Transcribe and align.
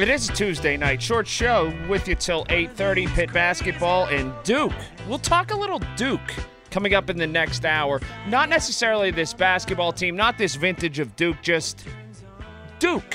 It 0.00 0.08
is 0.08 0.30
a 0.30 0.32
Tuesday 0.32 0.78
night 0.78 1.02
short 1.02 1.26
show 1.26 1.74
with 1.86 2.08
you 2.08 2.14
till 2.14 2.46
8:30 2.46 3.06
Pitt 3.08 3.30
basketball 3.34 4.06
and 4.06 4.32
Duke. 4.44 4.72
We'll 5.06 5.18
talk 5.18 5.50
a 5.50 5.54
little 5.54 5.78
Duke 5.94 6.34
coming 6.70 6.94
up 6.94 7.10
in 7.10 7.18
the 7.18 7.26
next 7.26 7.66
hour. 7.66 8.00
Not 8.26 8.48
necessarily 8.48 9.10
this 9.10 9.34
basketball 9.34 9.92
team, 9.92 10.16
not 10.16 10.38
this 10.38 10.54
vintage 10.54 11.00
of 11.00 11.16
Duke, 11.16 11.36
just 11.42 11.86
Duke. 12.78 13.14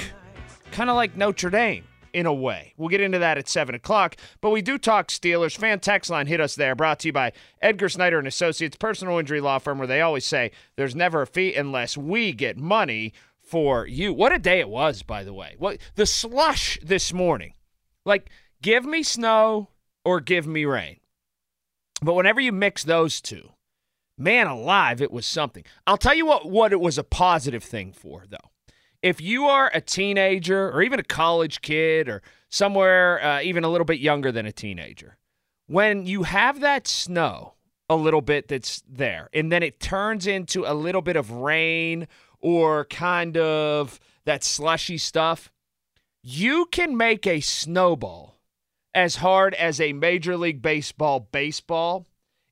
Kind 0.72 0.92
of 0.92 0.96
like 0.96 1.18
Notre 1.18 1.50
Dame 1.50 1.86
in 2.14 2.28
a 2.28 2.34
way. 2.34 2.76
We'll 2.78 2.90
get 2.90 3.02
into 3.02 3.18
that 3.18 3.40
at 3.40 3.50
7 3.50 3.74
o'clock, 3.74 4.16
but 4.40 4.52
we 4.52 4.62
do 4.62 4.78
talk 4.78 5.08
Steelers. 5.08 5.58
Fan 5.58 5.80
text 5.80 6.12
line 6.12 6.28
hit 6.28 6.40
us 6.40 6.54
there, 6.54 6.76
brought 6.76 7.00
to 7.00 7.08
you 7.08 7.14
by 7.14 7.32
Edgar 7.64 7.90
Snyder 7.90 8.20
and 8.20 8.28
Associates, 8.28 8.78
personal 8.78 9.18
injury 9.18 9.42
law 9.42 9.58
firm, 9.58 9.80
where 9.80 9.88
they 9.88 10.02
always 10.02 10.26
say 10.28 10.52
there's 10.76 10.96
never 10.96 11.24
a 11.24 11.28
fee 11.28 11.56
unless 11.56 11.98
we 11.98 12.32
get 12.32 12.58
money 12.58 13.12
for 13.46 13.88
you. 13.88 14.14
What 14.14 14.34
a 14.34 14.40
day 14.40 14.60
it 14.60 14.70
was, 14.70 15.04
by 15.04 15.24
the 15.24 15.34
way. 15.34 15.56
What 15.58 15.78
the 15.96 16.06
slush 16.06 16.80
this 16.82 17.14
morning. 17.14 17.54
Like, 18.06 18.30
give 18.62 18.86
me 18.86 19.04
snow 19.04 19.70
or 20.04 20.20
give 20.20 20.46
me 20.48 20.66
rain. 20.66 20.98
But 22.02 22.14
whenever 22.14 22.40
you 22.40 22.52
mix 22.52 22.84
those 22.84 23.22
two, 23.22 23.52
man 24.18 24.48
alive, 24.48 25.02
it 25.02 25.12
was 25.12 25.26
something. 25.26 25.64
I'll 25.88 25.98
tell 25.98 26.16
you 26.16 26.26
what 26.26 26.50
what 26.50 26.72
it 26.72 26.80
was 26.80 26.98
a 26.98 27.04
positive 27.04 27.64
thing 27.64 27.94
for 27.94 28.26
though. 28.30 28.52
If 29.02 29.22
you 29.22 29.46
are 29.46 29.70
a 29.74 29.82
teenager 29.82 30.70
or 30.72 30.82
even 30.82 31.00
a 31.00 31.04
college 31.04 31.62
kid 31.62 32.10
or 32.10 32.22
somewhere 32.50 33.24
uh, 33.24 33.42
even 33.42 33.64
a 33.64 33.70
little 33.70 33.86
bit 33.86 34.00
younger 34.00 34.32
than 34.32 34.46
a 34.46 34.52
teenager, 34.52 35.18
when 35.68 36.06
you 36.06 36.24
have 36.24 36.60
that 36.62 36.88
snow 36.88 37.54
a 37.90 37.96
little 37.96 38.22
bit 38.22 38.48
that's 38.48 38.82
there 38.90 39.30
and 39.34 39.52
then 39.52 39.62
it 39.62 39.80
turns 39.80 40.26
into 40.26 40.66
a 40.66 40.74
little 40.74 41.04
bit 41.04 41.16
of 41.16 41.30
rain 41.32 42.08
or 42.46 42.86
kind 42.86 43.38
of 43.38 44.00
that 44.26 44.44
slushy 44.44 45.00
stuff, 45.00 45.52
you 46.22 46.68
can 46.72 46.96
make 46.96 47.26
a 47.26 47.40
snowball 47.40 48.40
as 48.94 49.16
hard 49.16 49.56
as 49.56 49.82
a 49.82 49.94
Major 49.94 50.38
League 50.38 50.62
Baseball 50.62 51.28
baseball, 51.32 52.06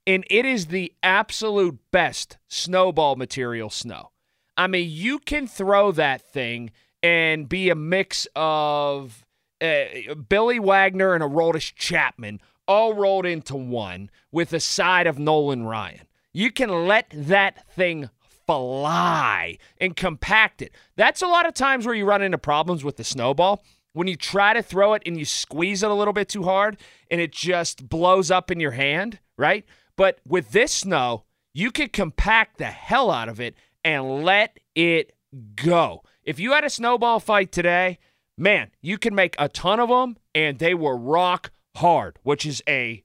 and 0.08 0.26
it 0.32 0.48
is 0.48 0.66
the 0.66 0.94
absolute 1.04 1.78
best 1.92 2.40
snowball 2.48 3.16
material 3.16 3.70
snow. 3.70 4.10
I 4.58 4.66
mean, 4.66 4.90
you 4.90 5.20
can 5.20 5.46
throw 5.46 5.92
that 5.92 6.22
thing 6.24 6.72
and 7.04 7.48
be 7.48 7.70
a 7.70 7.76
mix 7.76 8.28
of 8.36 9.24
uh, 9.62 10.16
Billy 10.28 10.58
Wagner 10.58 11.14
and 11.14 11.24
Aroldis 11.24 11.72
Chapman 11.76 12.42
all 12.68 12.96
rolled 12.96 13.28
into 13.28 13.56
one 13.56 14.10
with 14.32 14.54
a 14.54 14.60
side 14.60 15.06
of 15.06 15.20
Nolan 15.20 15.66
Ryan. 15.66 16.08
You 16.34 16.52
can 16.52 16.88
let 16.88 17.12
that 17.14 17.70
thing 17.70 18.10
fly 18.46 19.58
and 19.80 19.96
compact 19.96 20.62
it. 20.62 20.74
That's 20.96 21.22
a 21.22 21.28
lot 21.28 21.46
of 21.46 21.54
times 21.54 21.86
where 21.86 21.96
you 21.96 22.06
run 22.06 22.22
into 22.22 22.38
problems 22.38 22.84
with 22.84 22.98
the 22.98 23.04
snowball. 23.04 23.64
When 23.94 24.08
you 24.08 24.16
try 24.16 24.54
to 24.54 24.64
throw 24.64 24.94
it 24.94 25.04
and 25.06 25.18
you 25.18 25.26
squeeze 25.26 25.84
it 25.84 25.92
a 25.92 25.94
little 25.94 26.14
bit 26.14 26.28
too 26.28 26.44
hard 26.44 26.78
and 27.12 27.22
it 27.22 27.32
just 27.32 27.88
blows 27.88 28.32
up 28.32 28.50
in 28.50 28.60
your 28.60 28.72
hand, 28.72 29.20
right? 29.38 29.66
But 29.96 30.20
with 30.28 30.52
this 30.52 30.72
snow, 30.72 31.26
you 31.54 31.70
can 31.72 31.90
compact 31.90 32.58
the 32.58 32.66
hell 32.66 33.12
out 33.12 33.30
of 33.30 33.40
it 33.40 33.56
and 33.84 34.24
let 34.24 34.60
it 34.74 35.14
go. 35.56 36.04
If 36.24 36.40
you 36.40 36.54
had 36.54 36.64
a 36.64 36.70
snowball 36.70 37.20
fight 37.20 37.52
today, 37.52 38.00
man, 38.38 38.72
you 38.82 38.98
can 38.98 39.14
make 39.14 39.36
a 39.38 39.50
ton 39.50 39.80
of 39.80 39.90
them 39.90 40.18
and 40.34 40.58
they 40.58 40.74
were 40.74 40.98
rock 40.98 41.52
hard, 41.76 42.18
which 42.24 42.46
is 42.46 42.64
a 42.68 43.04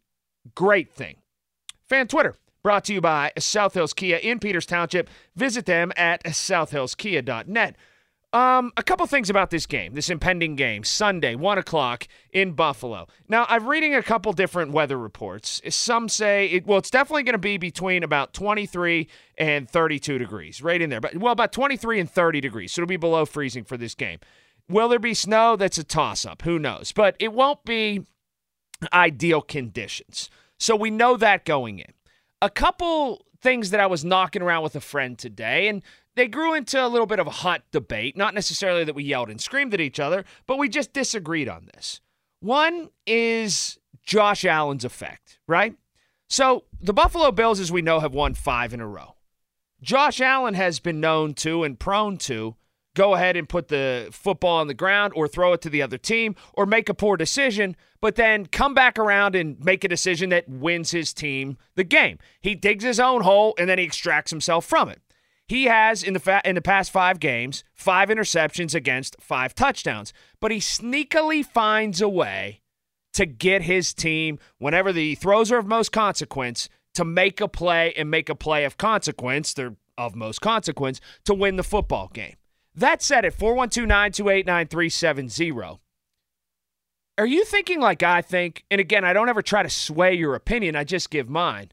great 0.55 0.91
thing. 0.91 1.16
Fan 1.88 2.09
Twitter 2.09 2.37
brought 2.62 2.84
to 2.84 2.94
you 2.94 3.00
by 3.00 3.32
South 3.38 3.74
Hills 3.74 3.92
Kia 3.92 4.16
in 4.16 4.38
Peters 4.38 4.66
Township. 4.66 5.08
Visit 5.34 5.66
them 5.66 5.92
at 5.96 6.22
southhillskia.net. 6.24 7.76
Um, 8.34 8.72
a 8.76 8.82
couple 8.82 9.06
things 9.06 9.30
about 9.30 9.48
this 9.48 9.64
game, 9.64 9.94
this 9.94 10.10
impending 10.10 10.54
game, 10.54 10.84
Sunday, 10.84 11.34
one 11.34 11.56
o'clock 11.56 12.06
in 12.30 12.52
Buffalo. 12.52 13.06
Now, 13.26 13.46
I'm 13.48 13.66
reading 13.66 13.94
a 13.94 14.02
couple 14.02 14.34
different 14.34 14.72
weather 14.72 14.98
reports. 14.98 15.62
Some 15.70 16.10
say 16.10 16.46
it. 16.46 16.66
Well, 16.66 16.76
it's 16.76 16.91
definitely 16.91 17.22
going 17.22 17.32
to 17.32 17.38
be 17.38 17.56
between 17.56 18.02
about 18.02 18.34
23 18.34 19.08
and 19.38 19.69
32 19.69 20.19
degrees, 20.19 20.60
right 20.60 20.80
in 20.80 20.90
there. 20.90 21.00
But 21.00 21.16
well, 21.16 21.32
about 21.32 21.52
23 21.52 22.00
and 22.00 22.10
30 22.10 22.42
degrees, 22.42 22.72
so 22.72 22.82
it'll 22.82 22.88
be 22.88 22.98
below 22.98 23.25
freezing 23.25 23.64
for 23.64 23.78
this 23.78 23.94
game. 23.94 24.19
Will 24.69 24.90
there 24.90 24.98
be 24.98 25.14
snow? 25.14 25.56
That's 25.56 25.78
a 25.78 25.84
toss-up. 25.84 26.42
Who 26.42 26.58
knows? 26.58 26.92
But 26.92 27.16
it 27.19 27.32
won't 27.32 27.64
be 27.64 28.04
ideal 28.92 29.40
conditions. 29.40 30.28
So 30.58 30.76
we 30.76 30.90
know 30.90 31.16
that 31.16 31.46
going 31.46 31.78
in. 31.78 31.92
A 32.41 32.50
couple 32.50 33.25
things 33.41 33.71
that 33.71 33.81
I 33.81 33.87
was 33.87 34.04
knocking 34.04 34.43
around 34.43 34.62
with 34.62 34.76
a 34.76 34.81
friend 34.81 35.19
today, 35.19 35.69
and 35.69 35.82
they 36.15 36.28
grew 36.28 36.54
into 36.54 36.84
a 36.84 36.88
little 36.88 37.06
bit 37.06 37.19
of 37.19 37.26
a 37.26 37.31
hot 37.31 37.62
debate. 37.72 38.16
Not 38.16 38.34
necessarily 38.34 38.84
that 38.84 38.94
we 38.94 39.04
yelled 39.04 39.31
and 39.31 39.41
screamed 39.41 39.75
at 39.75 39.81
each 39.81 40.00
other, 40.00 40.25
but 40.47 40.59
we 40.59 40.69
just 40.69 40.93
disagreed 40.93 41.49
on 41.49 41.69
this. 41.75 42.00
One 42.41 42.91
is 43.06 43.78
Josh 44.03 44.44
Allen's 44.44 44.84
effect, 44.84 45.38
right? 45.47 45.76
So 46.28 46.65
the 46.81 46.93
Buffalo 46.93 47.32
Bills, 47.32 47.60
as 47.60 47.72
we 47.72 47.82
know, 47.82 48.00
have 48.00 48.15
won 48.15 48.34
five 48.34 48.72
in 48.72 48.81
a 48.81 48.87
row. 48.87 49.15
Josh 49.81 50.20
Allen 50.20 50.55
has 50.55 50.81
been 50.81 51.00
known 51.00 51.34
to 51.34 51.65
and 51.65 51.78
prone 51.78 52.19
to 52.19 52.56
go 52.98 53.14
ahead 53.14 53.36
and 53.36 53.48
put 53.48 53.69
the 53.69 54.09
football 54.10 54.59
on 54.59 54.66
the 54.66 54.75
ground 54.75 55.12
or 55.14 55.28
throw 55.28 55.53
it 55.53 55.62
to 55.62 55.70
the 55.70 55.81
other 55.81 55.97
team 55.97 56.34
or 56.54 56.66
make 56.66 56.88
a 56.88 56.94
poor 56.94 57.16
decision, 57.16 57.76
but 58.00 58.16
then 58.16 58.44
come 58.44 58.75
back 58.75 58.98
around 58.98 59.36
and 59.36 59.64
make 59.64 59.84
a 59.84 59.88
decision 59.88 60.31
that 60.31 60.48
wins 60.48 60.91
his 60.91 61.14
team 61.14 61.56
the 61.76 61.84
game. 61.84 62.19
He 62.41 62.56
digs 62.56 62.82
his 62.82 62.98
own 62.98 63.22
hole 63.22 63.54
and 63.56 63.70
then 63.70 63.78
he 63.78 63.84
extracts 63.84 64.32
himself 64.32 64.64
from 64.64 64.88
it. 64.88 65.00
He 65.47 65.66
has 65.66 66.03
in 66.03 66.12
the 66.12 66.19
fa- 66.19 66.42
in 66.44 66.56
the 66.56 66.60
past 66.60 66.91
5 66.91 67.20
games, 67.20 67.62
5 67.72 68.08
interceptions 68.08 68.75
against 68.75 69.14
5 69.20 69.54
touchdowns, 69.54 70.12
but 70.41 70.50
he 70.50 70.58
sneakily 70.58 71.47
finds 71.47 72.00
a 72.00 72.08
way 72.08 72.62
to 73.12 73.26
get 73.26 73.62
his 73.62 73.94
team 73.94 74.41
whenever 74.58 74.92
the 74.92 75.14
throws 75.14 75.53
are 75.53 75.58
of 75.58 75.66
most 75.69 75.92
consequence 75.92 76.69
to 76.94 77.04
make 77.04 77.41
a 77.41 77.47
play 77.47 77.94
and 77.97 78.10
make 78.10 78.28
a 78.28 78.34
play 78.34 78.64
of 78.64 78.76
consequence, 78.76 79.54
they're 79.54 79.76
of 79.97 80.16
most 80.16 80.41
consequence 80.41 81.00
to 81.25 81.32
win 81.32 81.54
the 81.54 81.62
football 81.62 82.08
game. 82.12 82.34
That 82.78 83.03
said, 83.03 83.25
at 83.25 83.34
412 83.34 83.89
928 83.89 84.47
9370, 84.47 85.81
are 87.19 87.26
you 87.26 87.44
thinking 87.44 87.81
like 87.81 88.05
I 88.05 88.23
think? 88.23 88.64
And 88.70 88.81
again, 88.81 89.05
I 89.05 89.12
don't 89.12 89.29
ever 89.29 89.43
try 89.43 89.64
to 89.64 89.69
sway 89.69 90.14
your 90.14 90.37
opinion, 90.37 90.76
I 90.76 90.85
just 90.85 91.11
give 91.11 91.29
mine. 91.29 91.73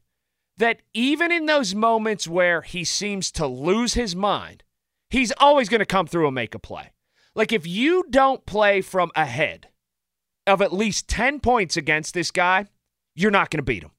That 0.58 0.80
even 0.94 1.30
in 1.30 1.46
those 1.46 1.76
moments 1.76 2.26
where 2.26 2.62
he 2.62 2.82
seems 2.82 3.30
to 3.32 3.46
lose 3.46 3.94
his 3.94 4.16
mind, 4.16 4.64
he's 5.08 5.32
always 5.38 5.68
going 5.68 5.78
to 5.78 5.86
come 5.86 6.08
through 6.08 6.26
and 6.26 6.34
make 6.34 6.56
a 6.56 6.58
play. 6.58 6.90
Like 7.36 7.52
if 7.52 7.68
you 7.68 8.04
don't 8.10 8.44
play 8.44 8.80
from 8.80 9.12
ahead 9.14 9.68
of 10.44 10.60
at 10.60 10.72
least 10.72 11.06
10 11.08 11.38
points 11.38 11.76
against 11.76 12.14
this 12.14 12.32
guy, 12.32 12.66
you're 13.14 13.30
not 13.30 13.50
going 13.50 13.58
to 13.58 13.62
beat 13.62 13.84
him. 13.84 13.92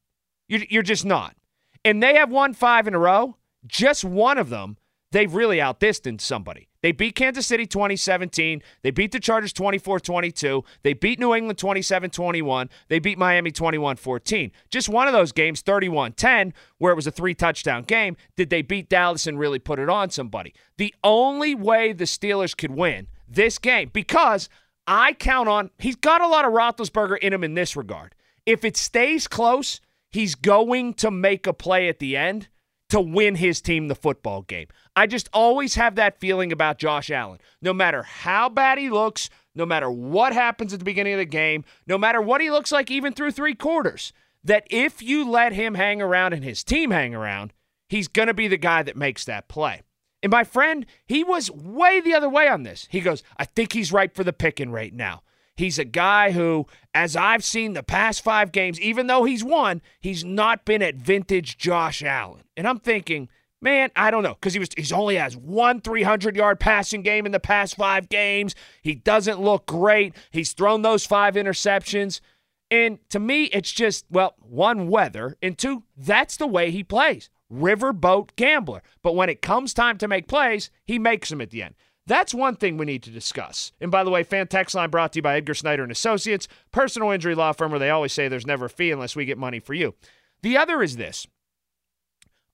You're, 0.50 0.64
you're 0.70 0.84
just 0.84 1.06
not. 1.06 1.38
And 1.86 2.04
they 2.04 2.16
have 2.16 2.31
won 2.31 2.54
five 2.54 2.86
in 2.86 2.96
a 2.96 3.00
row. 3.00 3.38
Just 3.66 4.04
one 4.04 4.38
of 4.38 4.50
them, 4.50 4.78
they've 5.12 5.33
really 5.33 5.62
outdistanced 5.62 6.25
somebody. 6.25 6.68
They 6.81 6.92
beat 6.92 7.15
Kansas 7.15 7.48
City 7.48 7.65
2017. 7.65 8.62
They 8.81 8.92
beat 8.92 9.12
the 9.12 9.19
Chargers 9.19 9.51
24 9.54 10.00
22. 10.00 10.63
They 10.83 10.94
beat 10.94 11.19
New 11.19 11.33
England 11.33 11.57
27 11.57 12.09
21. 12.09 12.69
They 12.88 13.00
beat 13.00 13.18
Miami 13.18 13.51
21 13.51 13.98
14. 13.98 14.51
Just 14.69 14.88
one 14.88 15.07
of 15.07 15.13
those 15.13 15.31
games, 15.31 15.62
31 15.62 16.13
10, 16.13 16.54
where 16.77 16.92
it 16.92 16.95
was 16.95 17.07
a 17.07 17.12
three 17.12 17.33
touchdown 17.33 17.83
game, 17.83 18.15
did 18.36 18.50
they 18.50 18.62
beat 18.62 18.89
Dallas 18.89 19.27
and 19.27 19.39
really 19.39 19.59
put 19.59 19.80
it 19.80 19.89
on 19.89 20.09
somebody. 20.09 20.54
The 20.77 20.94
only 21.04 21.56
way 21.56 21.94
the 21.94 22.06
Steelers 22.06 22.56
could 22.56 22.71
win 22.71 23.07
this 23.27 23.57
game, 23.57 23.89
because 23.92 24.48
I 24.88 25.13
count 25.13 25.50
on, 25.50 25.71
he's 25.80 25.98
got 25.98 26.21
a 26.21 26.27
lot 26.27 26.45
of 26.45 26.54
Roethlisberger 26.54 27.18
in 27.19 27.33
him 27.33 27.44
in 27.44 27.56
this 27.56 27.75
regard. 27.75 28.15
If 28.45 28.63
it 28.63 28.77
stays 28.77 29.27
close, 29.27 29.81
he's 30.09 30.36
going 30.36 30.94
to 30.95 31.12
make 31.12 31.45
a 31.45 31.54
play 31.54 31.89
at 31.89 32.00
the 32.00 32.15
end 32.15 32.48
to 32.89 33.01
win 33.01 33.36
his 33.36 33.62
team 33.62 33.88
the 33.88 33.95
football 33.95 34.42
game. 34.42 34.68
I 34.95 35.07
just 35.07 35.30
always 35.34 35.75
have 35.75 35.95
that 35.95 36.19
feeling 36.19 36.51
about 36.51 36.80
Josh 36.80 37.12
Allen. 37.12 37.39
No 37.62 37.74
matter 37.74 38.04
how 38.04 38.50
bad 38.50 38.78
he 38.78 38.89
looks, 38.89 39.30
no 39.54 39.66
matter 39.66 39.92
what 39.92 40.34
happens 40.34 40.74
at 40.74 40.80
the 40.80 40.86
beginning 40.86 41.13
of 41.13 41.19
the 41.19 41.25
game, 41.25 41.66
no 41.86 41.98
matter 41.98 42.22
what 42.22 42.42
he 42.42 42.50
looks 42.50 42.72
like 42.72 42.89
even 42.89 43.13
through 43.13 43.31
three 43.31 43.56
quarters, 43.56 44.13
that 44.44 44.66
if 44.69 45.01
you 45.01 45.30
let 45.30 45.54
him 45.54 45.75
hang 45.75 46.01
around 46.01 46.34
and 46.34 46.44
his 46.44 46.63
team 46.63 46.92
hang 46.92 47.13
around, 47.13 47.54
he's 47.89 48.07
going 48.07 48.28
to 48.28 48.34
be 48.34 48.48
the 48.48 48.57
guy 48.57 48.84
that 48.84 48.95
makes 48.95 49.25
that 49.25 49.48
play. 49.48 49.81
And 50.24 50.31
my 50.31 50.44
friend, 50.44 50.86
he 51.06 51.24
was 51.24 51.51
way 51.51 52.00
the 52.00 52.13
other 52.13 52.30
way 52.30 52.48
on 52.48 52.63
this. 52.63 52.88
He 52.90 53.01
goes, 53.01 53.24
I 53.38 53.45
think 53.45 53.74
he's 53.74 53.92
ripe 53.92 54.16
for 54.16 54.24
the 54.24 54.33
picking 54.33 54.72
right 54.72 54.94
now. 54.94 55.22
He's 55.57 55.80
a 55.80 55.86
guy 55.86 56.31
who, 56.31 56.68
as 56.94 57.15
I've 57.15 57.44
seen 57.44 57.74
the 57.74 57.83
past 57.83 58.24
five 58.24 58.51
games, 58.51 58.80
even 58.80 59.07
though 59.07 59.24
he's 59.24 59.44
won, 59.44 59.81
he's 60.00 60.24
not 60.24 60.65
been 60.65 60.83
at 60.83 60.95
vintage 60.95 61.57
Josh 61.57 62.04
Allen. 62.04 62.44
And 62.56 62.68
I'm 62.68 62.80
thinking, 62.80 63.27
man, 63.59 63.89
I 63.95 64.12
don't 64.12 64.21
know, 64.21 64.36
because 64.36 64.54
he 64.54 64.59
was 64.59 64.69
he's 64.77 64.92
only 64.92 65.15
has 65.15 65.36
one 65.36 65.81
300 65.81 66.36
yard 66.36 66.59
passing 66.59 67.01
game 67.01 67.25
in 67.25 67.31
the 67.31 67.39
past 67.39 67.75
five 67.75 68.07
games. 68.07 68.54
He 68.83 68.94
doesn't 68.94 69.42
look 69.42 69.65
great. 69.65 70.15
He's 70.30 70.54
thrown 70.54 70.83
those 70.83 71.07
five 71.07 71.33
interceptions. 71.33 72.21
And 72.69 73.00
to 73.09 73.19
me, 73.19 73.45
it's 73.45 73.71
just, 73.71 74.06
well, 74.12 74.36
one, 74.39 74.89
weather, 74.89 75.38
and 75.42 75.57
two, 75.57 75.83
that's 75.95 76.38
the 76.38 76.48
way 76.48 76.69
he 76.69 76.83
plays 76.83 77.30
riverboat 77.51 78.31
gambler. 78.36 78.83
But 79.01 79.15
when 79.15 79.30
it 79.30 79.42
comes 79.42 79.74
time 79.74 79.98
to 80.00 80.07
make 80.07 80.27
plays, 80.27 80.69
he 80.86 81.00
makes 81.00 81.30
them 81.30 81.42
at 81.42 81.50
the 81.50 81.63
end. 81.63 81.75
That's 82.07 82.33
one 82.33 82.56
thing 82.56 82.77
we 82.77 82.86
need 82.86 83.04
to 83.04 83.12
discuss. 83.12 83.74
And 83.81 83.92
by 83.92 84.06
the 84.06 84.09
way, 84.09 84.24
fan 84.24 84.48
text 84.48 84.74
line 84.74 84.89
brought 84.89 85.12
to 85.13 85.18
you 85.18 85.21
by 85.21 85.36
Edgar 85.36 85.54
Snyder 85.54 85.83
and 85.83 85.92
Associates, 85.92 86.48
personal 86.71 87.12
injury 87.12 87.36
law 87.36 87.51
firm 87.51 87.69
where 87.69 87.80
they 87.80 87.89
always 87.89 88.13
say 88.13 88.30
there's 88.30 88.48
never 88.48 88.65
a 88.65 88.69
fee 88.69 88.92
unless 88.92 89.15
we 89.15 89.25
get 89.25 89.38
money 89.38 89.59
for 89.59 89.74
you. 89.74 89.94
The 90.42 90.57
other 90.57 90.81
is 90.81 90.95
this. 90.95 91.27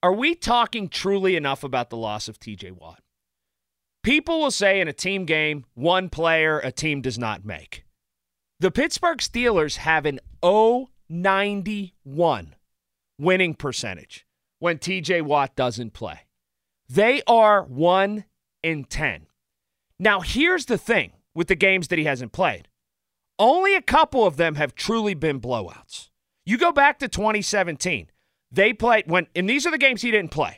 Are 0.02 0.12
we 0.12 0.34
talking 0.34 0.88
truly 0.88 1.36
enough 1.36 1.62
about 1.62 1.88
the 1.88 1.96
loss 1.96 2.26
of 2.26 2.40
TJ 2.40 2.72
Watt? 2.72 3.00
People 4.02 4.40
will 4.40 4.50
say 4.50 4.80
in 4.80 4.88
a 4.88 4.92
team 4.92 5.24
game, 5.24 5.64
one 5.74 6.10
player 6.10 6.58
a 6.58 6.72
team 6.72 7.00
does 7.00 7.18
not 7.18 7.44
make. 7.44 7.84
The 8.58 8.72
Pittsburgh 8.72 9.18
Steelers 9.18 9.76
have 9.76 10.04
an 10.04 10.18
091 10.42 12.54
winning 13.18 13.54
percentage 13.54 14.26
when 14.58 14.78
TJ 14.78 15.22
Watt 15.22 15.54
doesn't 15.54 15.92
play. 15.92 16.22
They 16.88 17.22
are 17.26 17.62
1 17.62 18.24
in 18.62 18.84
10. 18.84 19.26
Now, 19.98 20.20
here's 20.20 20.66
the 20.66 20.78
thing 20.78 21.12
with 21.34 21.48
the 21.48 21.54
games 21.54 21.88
that 21.88 21.98
he 21.98 22.04
hasn't 22.04 22.32
played 22.32 22.68
only 23.38 23.74
a 23.74 23.82
couple 23.82 24.26
of 24.26 24.36
them 24.36 24.54
have 24.54 24.74
truly 24.74 25.14
been 25.14 25.40
blowouts. 25.40 26.10
You 26.46 26.58
go 26.58 26.72
back 26.72 26.98
to 27.00 27.08
2017. 27.08 28.10
They 28.50 28.72
played 28.72 29.04
when, 29.06 29.26
and 29.34 29.48
these 29.48 29.66
are 29.66 29.70
the 29.70 29.78
games 29.78 30.02
he 30.02 30.10
didn't 30.10 30.30
play. 30.30 30.56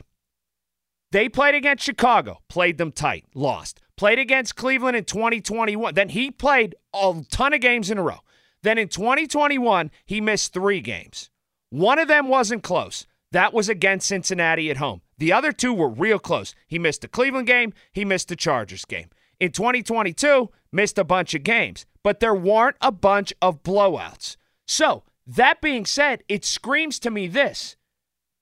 They 1.11 1.29
played 1.29 1.55
against 1.55 1.85
Chicago, 1.85 2.39
played 2.49 2.77
them 2.77 2.91
tight, 2.91 3.25
lost. 3.33 3.79
Played 3.95 4.19
against 4.19 4.55
Cleveland 4.55 4.95
in 4.95 5.05
2021. 5.05 5.95
Then 5.95 6.09
he 6.09 6.29
played 6.29 6.75
a 6.93 7.23
ton 7.31 7.53
of 7.53 7.61
games 7.61 7.89
in 7.89 7.97
a 7.97 8.03
row. 8.03 8.19
Then 8.61 8.77
in 8.77 8.89
2021, 8.89 9.89
he 10.05 10.21
missed 10.21 10.53
three 10.53 10.81
games. 10.81 11.31
One 11.69 11.97
of 11.97 12.07
them 12.07 12.27
wasn't 12.27 12.63
close. 12.63 13.07
That 13.31 13.53
was 13.53 13.69
against 13.69 14.07
Cincinnati 14.07 14.69
at 14.69 14.77
home. 14.77 15.01
The 15.17 15.33
other 15.33 15.51
two 15.51 15.73
were 15.73 15.89
real 15.89 16.19
close. 16.19 16.53
He 16.67 16.77
missed 16.77 17.01
the 17.01 17.07
Cleveland 17.07 17.47
game, 17.47 17.73
he 17.91 18.05
missed 18.05 18.27
the 18.27 18.35
Chargers 18.35 18.85
game. 18.85 19.09
In 19.39 19.51
2022, 19.51 20.49
missed 20.71 20.97
a 20.97 21.03
bunch 21.03 21.33
of 21.33 21.43
games, 21.43 21.85
but 22.03 22.19
there 22.19 22.33
weren't 22.33 22.77
a 22.81 22.91
bunch 22.91 23.33
of 23.41 23.63
blowouts. 23.63 24.35
So, 24.67 25.03
that 25.27 25.61
being 25.61 25.85
said, 25.85 26.23
it 26.27 26.45
screams 26.45 26.99
to 26.99 27.11
me 27.11 27.27
this 27.27 27.75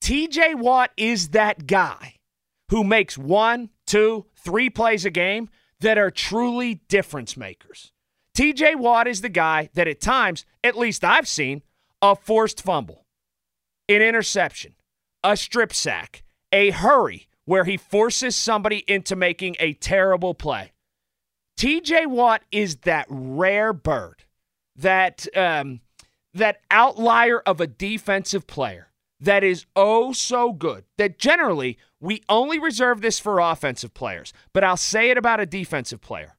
TJ 0.01 0.55
Watt 0.55 0.91
is 0.95 1.29
that 1.29 1.67
guy 1.67 2.15
who 2.69 2.83
makes 2.83 3.17
one, 3.17 3.69
two, 3.85 4.25
three 4.35 4.69
plays 4.69 5.05
a 5.05 5.09
game 5.09 5.49
that 5.79 5.97
are 5.97 6.11
truly 6.11 6.75
difference 6.87 7.35
makers. 7.35 7.91
TJ 8.37 8.75
Watt 8.75 9.07
is 9.07 9.21
the 9.21 9.29
guy 9.29 9.69
that 9.73 9.87
at 9.87 10.01
times, 10.01 10.45
at 10.63 10.77
least 10.77 11.03
I've 11.03 11.27
seen, 11.27 11.63
a 12.01 12.15
forced 12.15 12.61
fumble 12.61 13.05
an 13.87 14.01
interception, 14.01 14.73
a 15.23 15.37
strip 15.37 15.71
sack, 15.71 16.23
a 16.51 16.71
hurry 16.71 17.27
where 17.45 17.65
he 17.65 17.77
forces 17.77 18.35
somebody 18.35 18.83
into 18.87 19.15
making 19.15 19.55
a 19.59 19.73
terrible 19.73 20.33
play. 20.33 20.71
TJ 21.57 22.07
Watt 22.07 22.43
is 22.51 22.77
that 22.77 23.05
rare 23.09 23.71
bird, 23.71 24.23
that 24.75 25.25
um, 25.35 25.79
that 26.33 26.61
outlier 26.69 27.39
of 27.39 27.61
a 27.61 27.67
defensive 27.67 28.45
player 28.45 28.91
that 29.21 29.43
is 29.43 29.65
oh 29.75 30.11
so 30.11 30.51
good 30.51 30.83
that 30.97 31.17
generally 31.17 31.77
we 32.01 32.21
only 32.27 32.59
reserve 32.59 33.01
this 33.01 33.19
for 33.19 33.39
offensive 33.39 33.93
players, 33.93 34.33
but 34.53 34.63
I'll 34.63 34.77
say 34.77 35.09
it 35.09 35.17
about 35.17 35.39
a 35.39 35.45
defensive 35.45 36.01
player. 36.01 36.35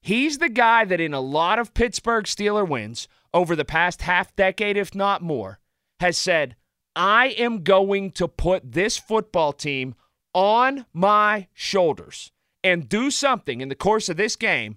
He's 0.00 0.38
the 0.38 0.48
guy 0.48 0.84
that 0.84 1.00
in 1.00 1.12
a 1.12 1.20
lot 1.20 1.58
of 1.58 1.74
Pittsburgh 1.74 2.24
Steeler 2.24 2.66
wins 2.66 3.08
over 3.34 3.54
the 3.54 3.64
past 3.64 4.02
half 4.02 4.34
decade, 4.36 4.76
if 4.76 4.94
not 4.94 5.20
more, 5.20 5.58
has 6.00 6.16
said, 6.16 6.56
I 6.94 7.28
am 7.38 7.62
going 7.62 8.12
to 8.12 8.26
put 8.26 8.72
this 8.72 8.96
football 8.96 9.52
team 9.52 9.94
on 10.32 10.86
my 10.94 11.48
shoulders 11.52 12.32
and 12.66 12.88
do 12.88 13.12
something 13.12 13.60
in 13.60 13.68
the 13.68 13.76
course 13.76 14.08
of 14.08 14.16
this 14.16 14.34
game 14.34 14.76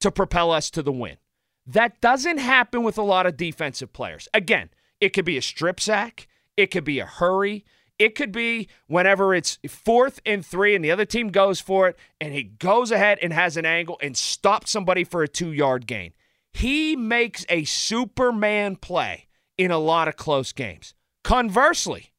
to 0.00 0.10
propel 0.10 0.50
us 0.50 0.70
to 0.70 0.82
the 0.82 0.90
win. 0.90 1.18
That 1.66 2.00
doesn't 2.00 2.38
happen 2.38 2.82
with 2.82 2.96
a 2.96 3.02
lot 3.02 3.26
of 3.26 3.36
defensive 3.36 3.92
players. 3.92 4.26
Again, 4.32 4.70
it 5.02 5.10
could 5.10 5.26
be 5.26 5.36
a 5.36 5.42
strip 5.42 5.78
sack, 5.78 6.28
it 6.56 6.70
could 6.70 6.84
be 6.84 6.98
a 6.98 7.04
hurry, 7.04 7.66
it 7.98 8.14
could 8.14 8.32
be 8.32 8.68
whenever 8.86 9.34
it's 9.34 9.58
fourth 9.68 10.18
and 10.24 10.46
three 10.46 10.74
and 10.74 10.82
the 10.82 10.90
other 10.90 11.04
team 11.04 11.28
goes 11.28 11.60
for 11.60 11.88
it 11.88 11.98
and 12.18 12.32
he 12.32 12.42
goes 12.42 12.90
ahead 12.90 13.18
and 13.20 13.34
has 13.34 13.58
an 13.58 13.66
angle 13.66 13.98
and 14.00 14.16
stops 14.16 14.70
somebody 14.70 15.04
for 15.04 15.22
a 15.22 15.28
two 15.28 15.52
yard 15.52 15.86
gain. 15.86 16.14
He 16.54 16.96
makes 16.96 17.44
a 17.50 17.64
Superman 17.64 18.76
play 18.76 19.26
in 19.58 19.70
a 19.70 19.78
lot 19.78 20.08
of 20.08 20.16
close 20.16 20.52
games. 20.52 20.94
Conversely, 21.22 22.12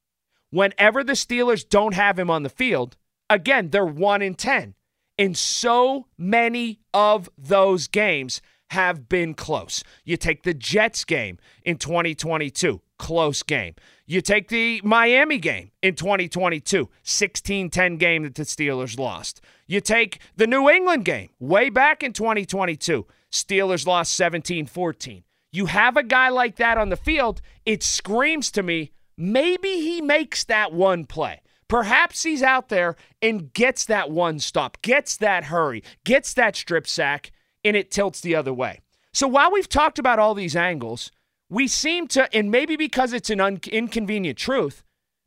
whenever 0.51 1.03
the 1.03 1.13
Steelers 1.13 1.67
don't 1.67 1.95
have 1.95 2.19
him 2.19 2.29
on 2.29 2.43
the 2.43 2.49
field, 2.49 2.97
again, 3.31 3.69
they're 3.71 3.83
1 3.83 4.21
in 4.21 4.35
10. 4.35 4.75
And 5.17 5.37
so 5.37 6.07
many 6.17 6.79
of 6.93 7.29
those 7.37 7.87
games 7.87 8.41
have 8.71 9.07
been 9.07 9.33
close. 9.33 9.83
You 10.03 10.17
take 10.17 10.43
the 10.43 10.53
Jets 10.53 11.05
game 11.05 11.37
in 11.63 11.77
2022, 11.77 12.81
close 12.99 13.41
game. 13.43 13.75
You 14.05 14.21
take 14.21 14.49
the 14.49 14.81
Miami 14.83 15.37
game 15.37 15.71
in 15.81 15.95
2022, 15.95 16.89
16 17.03 17.69
10 17.69 17.97
game 17.97 18.23
that 18.23 18.35
the 18.35 18.43
Steelers 18.43 18.99
lost. 18.99 19.41
You 19.67 19.81
take 19.81 20.19
the 20.35 20.47
New 20.47 20.69
England 20.69 21.05
game 21.05 21.29
way 21.39 21.69
back 21.69 22.03
in 22.03 22.13
2022, 22.13 23.05
Steelers 23.31 23.87
lost 23.87 24.13
17 24.13 24.65
14. 24.65 25.23
You 25.51 25.67
have 25.67 25.97
a 25.97 26.03
guy 26.03 26.29
like 26.29 26.57
that 26.57 26.77
on 26.77 26.89
the 26.89 26.97
field, 26.97 27.41
it 27.65 27.83
screams 27.83 28.51
to 28.51 28.63
me 28.63 28.91
maybe 29.17 29.69
he 29.81 30.01
makes 30.01 30.43
that 30.45 30.71
one 30.71 31.05
play. 31.05 31.41
Perhaps 31.67 32.23
he's 32.23 32.41
out 32.41 32.69
there 32.69 32.95
and 33.21 33.51
gets 33.53 33.85
that 33.85 34.09
one 34.09 34.39
stop, 34.39 34.81
gets 34.81 35.17
that 35.17 35.45
hurry, 35.45 35.83
gets 36.05 36.33
that 36.33 36.55
strip 36.55 36.87
sack, 36.87 37.31
and 37.63 37.75
it 37.75 37.91
tilts 37.91 38.21
the 38.21 38.35
other 38.35 38.53
way. 38.53 38.79
So 39.13 39.27
while 39.27 39.51
we've 39.51 39.67
talked 39.67 39.99
about 39.99 40.19
all 40.19 40.33
these 40.33 40.55
angles, 40.55 41.11
we 41.49 41.67
seem 41.67 42.07
to, 42.09 42.33
and 42.35 42.51
maybe 42.51 42.75
because 42.75 43.13
it's 43.13 43.29
an 43.29 43.41
un- 43.41 43.59
inconvenient 43.71 44.37
truth, 44.37 44.83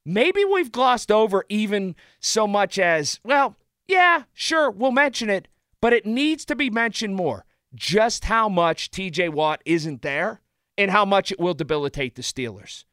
maybe 0.06 0.44
we've 0.44 0.72
glossed 0.72 1.10
over 1.10 1.44
even 1.48 1.94
so 2.20 2.46
much 2.46 2.78
as, 2.78 3.20
well, 3.24 3.56
yeah, 3.86 4.24
sure, 4.32 4.70
we'll 4.70 4.92
mention 4.92 5.28
it, 5.28 5.48
but 5.80 5.92
it 5.92 6.06
needs 6.06 6.44
to 6.46 6.56
be 6.56 6.70
mentioned 6.70 7.16
more 7.16 7.44
just 7.74 8.24
how 8.24 8.48
much 8.48 8.90
TJ 8.90 9.30
Watt 9.30 9.62
isn't 9.64 10.02
there 10.02 10.40
and 10.76 10.90
how 10.90 11.04
much 11.04 11.30
it 11.30 11.38
will 11.38 11.54
debilitate 11.54 12.14
the 12.14 12.22
Steelers. 12.22 12.84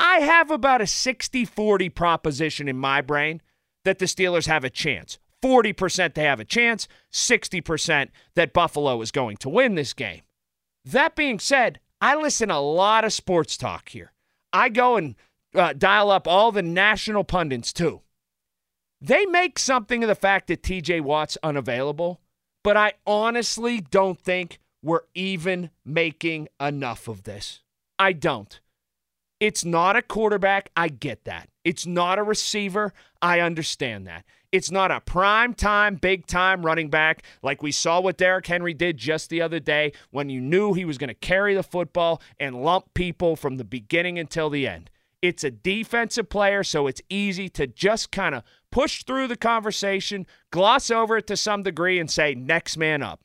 I 0.00 0.20
have 0.20 0.52
about 0.52 0.80
a 0.80 0.86
60 0.86 1.44
40 1.44 1.88
proposition 1.88 2.68
in 2.68 2.78
my 2.78 3.00
brain 3.00 3.42
that 3.84 3.98
the 3.98 4.06
Steelers 4.06 4.46
have 4.46 4.62
a 4.62 4.70
chance. 4.70 5.18
40% 5.42 6.14
they 6.14 6.22
have 6.22 6.40
a 6.40 6.44
chance, 6.44 6.86
60% 7.12 8.08
that 8.34 8.52
Buffalo 8.52 9.00
is 9.02 9.10
going 9.10 9.36
to 9.38 9.48
win 9.48 9.74
this 9.74 9.92
game. 9.92 10.22
That 10.84 11.16
being 11.16 11.40
said, 11.40 11.80
I 12.00 12.14
listen 12.14 12.50
a 12.50 12.60
lot 12.60 13.04
of 13.04 13.12
sports 13.12 13.56
talk 13.56 13.88
here. 13.88 14.12
I 14.52 14.68
go 14.68 14.96
and 14.96 15.16
uh, 15.54 15.72
dial 15.72 16.10
up 16.10 16.28
all 16.28 16.52
the 16.52 16.62
national 16.62 17.24
pundits 17.24 17.72
too. 17.72 18.02
They 19.00 19.26
make 19.26 19.58
something 19.58 20.04
of 20.04 20.08
the 20.08 20.14
fact 20.14 20.46
that 20.46 20.62
TJ 20.62 21.00
Watt's 21.00 21.38
unavailable, 21.42 22.20
but 22.62 22.76
I 22.76 22.94
honestly 23.04 23.80
don't 23.80 24.18
think 24.18 24.60
we're 24.82 25.02
even 25.14 25.70
making 25.84 26.48
enough 26.60 27.08
of 27.08 27.24
this. 27.24 27.62
I 27.98 28.12
don't. 28.12 28.60
It's 29.40 29.64
not 29.64 29.96
a 29.96 30.02
quarterback. 30.02 30.70
I 30.76 30.88
get 30.88 31.24
that. 31.24 31.48
It's 31.64 31.86
not 31.86 32.18
a 32.18 32.22
receiver. 32.22 32.92
I 33.22 33.40
understand 33.40 34.06
that. 34.06 34.24
It's 34.50 34.70
not 34.70 34.90
a 34.90 35.00
prime 35.00 35.52
time, 35.52 35.96
big 35.96 36.26
time 36.26 36.64
running 36.64 36.88
back 36.88 37.22
like 37.42 37.62
we 37.62 37.70
saw 37.70 38.00
what 38.00 38.16
Derrick 38.16 38.46
Henry 38.46 38.72
did 38.72 38.96
just 38.96 39.28
the 39.28 39.42
other 39.42 39.60
day 39.60 39.92
when 40.10 40.30
you 40.30 40.40
knew 40.40 40.72
he 40.72 40.86
was 40.86 40.96
going 40.96 41.08
to 41.08 41.14
carry 41.14 41.54
the 41.54 41.62
football 41.62 42.22
and 42.40 42.64
lump 42.64 42.94
people 42.94 43.36
from 43.36 43.58
the 43.58 43.64
beginning 43.64 44.18
until 44.18 44.48
the 44.48 44.66
end. 44.66 44.90
It's 45.20 45.44
a 45.44 45.50
defensive 45.50 46.28
player, 46.30 46.62
so 46.62 46.86
it's 46.86 47.02
easy 47.10 47.48
to 47.50 47.66
just 47.66 48.10
kind 48.10 48.34
of 48.34 48.42
push 48.70 49.02
through 49.02 49.26
the 49.26 49.36
conversation, 49.36 50.26
gloss 50.50 50.90
over 50.90 51.18
it 51.18 51.26
to 51.26 51.36
some 51.36 51.62
degree, 51.62 51.98
and 51.98 52.10
say, 52.10 52.34
next 52.34 52.76
man 52.76 53.02
up. 53.02 53.20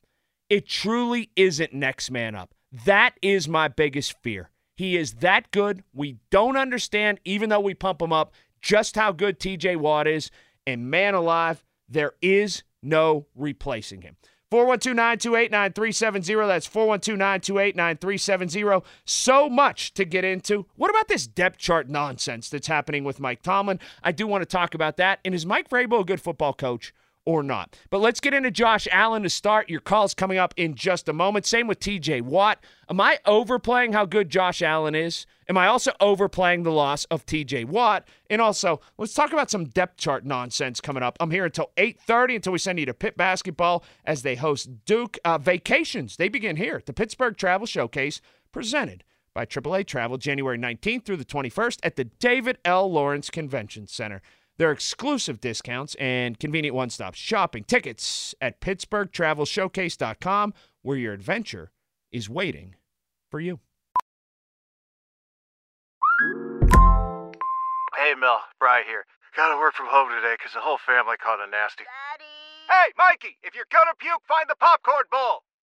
It 0.49 0.67
truly 0.67 1.29
isn't 1.35 1.73
next 1.73 2.11
man 2.11 2.35
up. 2.35 2.53
That 2.85 3.13
is 3.21 3.47
my 3.47 3.67
biggest 3.67 4.19
fear. 4.21 4.49
He 4.75 4.97
is 4.97 5.15
that 5.15 5.51
good. 5.51 5.83
We 5.93 6.17
don't 6.29 6.57
understand, 6.57 7.19
even 7.25 7.49
though 7.49 7.59
we 7.59 7.73
pump 7.73 8.01
him 8.01 8.13
up, 8.13 8.33
just 8.61 8.95
how 8.95 9.11
good 9.11 9.39
TJ 9.39 9.77
Watt 9.77 10.07
is. 10.07 10.31
And 10.65 10.89
man 10.89 11.13
alive, 11.13 11.63
there 11.87 12.13
is 12.21 12.63
no 12.81 13.27
replacing 13.35 14.01
him. 14.01 14.17
412 14.53 14.95
928 14.95 15.51
9370. 15.51 16.47
That's 16.47 16.67
412 16.67 17.17
928 17.17 17.75
9370. 17.75 18.85
So 19.03 19.49
much 19.49 19.95
to 19.95 20.05
get 20.05 20.23
into. 20.23 20.67
What 20.75 20.91
about 20.91 21.07
this 21.07 21.25
depth 21.25 21.57
chart 21.57 21.89
nonsense 21.89 22.49
that's 22.49 22.67
happening 22.67 23.03
with 23.03 23.19
Mike 23.19 23.41
Tomlin? 23.41 23.79
I 24.03 24.11
do 24.11 24.27
want 24.27 24.43
to 24.43 24.45
talk 24.45 24.75
about 24.75 24.97
that. 24.97 25.19
And 25.25 25.33
is 25.33 25.43
Mike 25.43 25.69
Vrabel 25.69 26.01
a 26.01 26.05
good 26.05 26.21
football 26.21 26.53
coach? 26.53 26.93
Or 27.25 27.43
not. 27.43 27.77
But 27.89 27.99
let's 27.99 28.19
get 28.19 28.33
into 28.33 28.51
Josh 28.51 28.87
Allen 28.91 29.23
to 29.23 29.29
start. 29.29 29.69
Your 29.69 29.79
call's 29.79 30.13
coming 30.13 30.37
up 30.37 30.53
in 30.57 30.75
just 30.75 31.07
a 31.07 31.13
moment. 31.13 31.45
Same 31.45 31.67
with 31.67 31.79
TJ 31.79 32.21
Watt. 32.21 32.63
Am 32.89 32.99
I 32.99 33.19
overplaying 33.25 33.93
how 33.93 34.05
good 34.05 34.29
Josh 34.29 34.61
Allen 34.61 34.95
is? 34.95 35.25
Am 35.49 35.57
I 35.57 35.67
also 35.67 35.91
overplaying 35.99 36.63
the 36.63 36.71
loss 36.71 37.05
of 37.05 37.25
TJ 37.25 37.65
Watt? 37.65 38.07
And 38.29 38.41
also, 38.41 38.81
let's 38.97 39.13
talk 39.13 39.33
about 39.33 39.49
some 39.49 39.65
depth 39.65 39.97
chart 39.97 40.25
nonsense 40.25 40.81
coming 40.81 41.03
up. 41.03 41.17
I'm 41.19 41.31
here 41.31 41.45
until 41.45 41.71
8:30 41.77 42.35
until 42.35 42.53
we 42.53 42.59
send 42.59 42.79
you 42.79 42.85
to 42.85 42.93
Pitt 42.93 43.17
basketball 43.17 43.83
as 44.05 44.23
they 44.23 44.35
host 44.35 44.85
Duke 44.85 45.17
uh, 45.25 45.37
vacations. 45.37 46.17
They 46.17 46.29
begin 46.29 46.55
here 46.55 46.75
at 46.75 46.85
the 46.85 46.93
Pittsburgh 46.93 47.37
Travel 47.37 47.67
Showcase 47.67 48.21
presented 48.51 49.03
by 49.33 49.45
AAA 49.45 49.87
Travel 49.87 50.17
January 50.17 50.57
19th 50.57 51.05
through 51.05 51.17
the 51.17 51.25
21st 51.25 51.79
at 51.83 51.95
the 51.95 52.05
David 52.05 52.59
L. 52.63 52.91
Lawrence 52.91 53.29
Convention 53.29 53.87
Center. 53.87 54.21
Their 54.57 54.71
exclusive 54.71 55.41
discounts 55.41 55.95
and 55.95 56.39
convenient 56.39 56.75
one 56.75 56.91
stop 56.91 57.15
shopping 57.15 57.63
tickets 57.63 58.35
at 58.39 58.61
PittsburghTravelShowcase.com, 58.61 60.53
where 60.83 60.97
your 60.97 61.13
adventure 61.13 61.71
is 62.11 62.29
waiting 62.29 62.75
for 63.31 63.39
you. 63.39 63.59
Hey, 67.97 68.13
Mel, 68.19 68.41
Bry 68.59 68.83
here. 68.85 69.05
Gotta 69.35 69.57
work 69.57 69.73
from 69.73 69.87
home 69.89 70.09
today 70.09 70.35
because 70.37 70.53
the 70.53 70.61
whole 70.61 70.77
family 70.85 71.17
caught 71.17 71.39
a 71.41 71.49
nasty. 71.49 71.83
Daddy! 71.89 72.29
Hey, 72.69 72.93
Mikey, 72.97 73.37
if 73.41 73.55
you're 73.55 73.65
gonna 73.71 73.95
puke, 73.97 74.21
find 74.27 74.45
the 74.47 74.55
popcorn 74.55 75.05
bowl! 75.09 75.41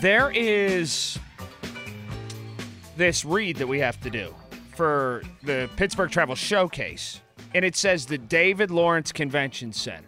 There 0.00 0.30
is 0.30 1.18
this 2.96 3.24
read 3.24 3.56
that 3.56 3.66
we 3.66 3.80
have 3.80 4.00
to 4.02 4.10
do 4.10 4.32
for 4.76 5.24
the 5.42 5.68
Pittsburgh 5.76 6.08
Travel 6.08 6.36
Showcase, 6.36 7.20
and 7.52 7.64
it 7.64 7.74
says 7.74 8.06
the 8.06 8.16
David 8.16 8.70
Lawrence 8.70 9.10
Convention 9.10 9.72
Center. 9.72 10.06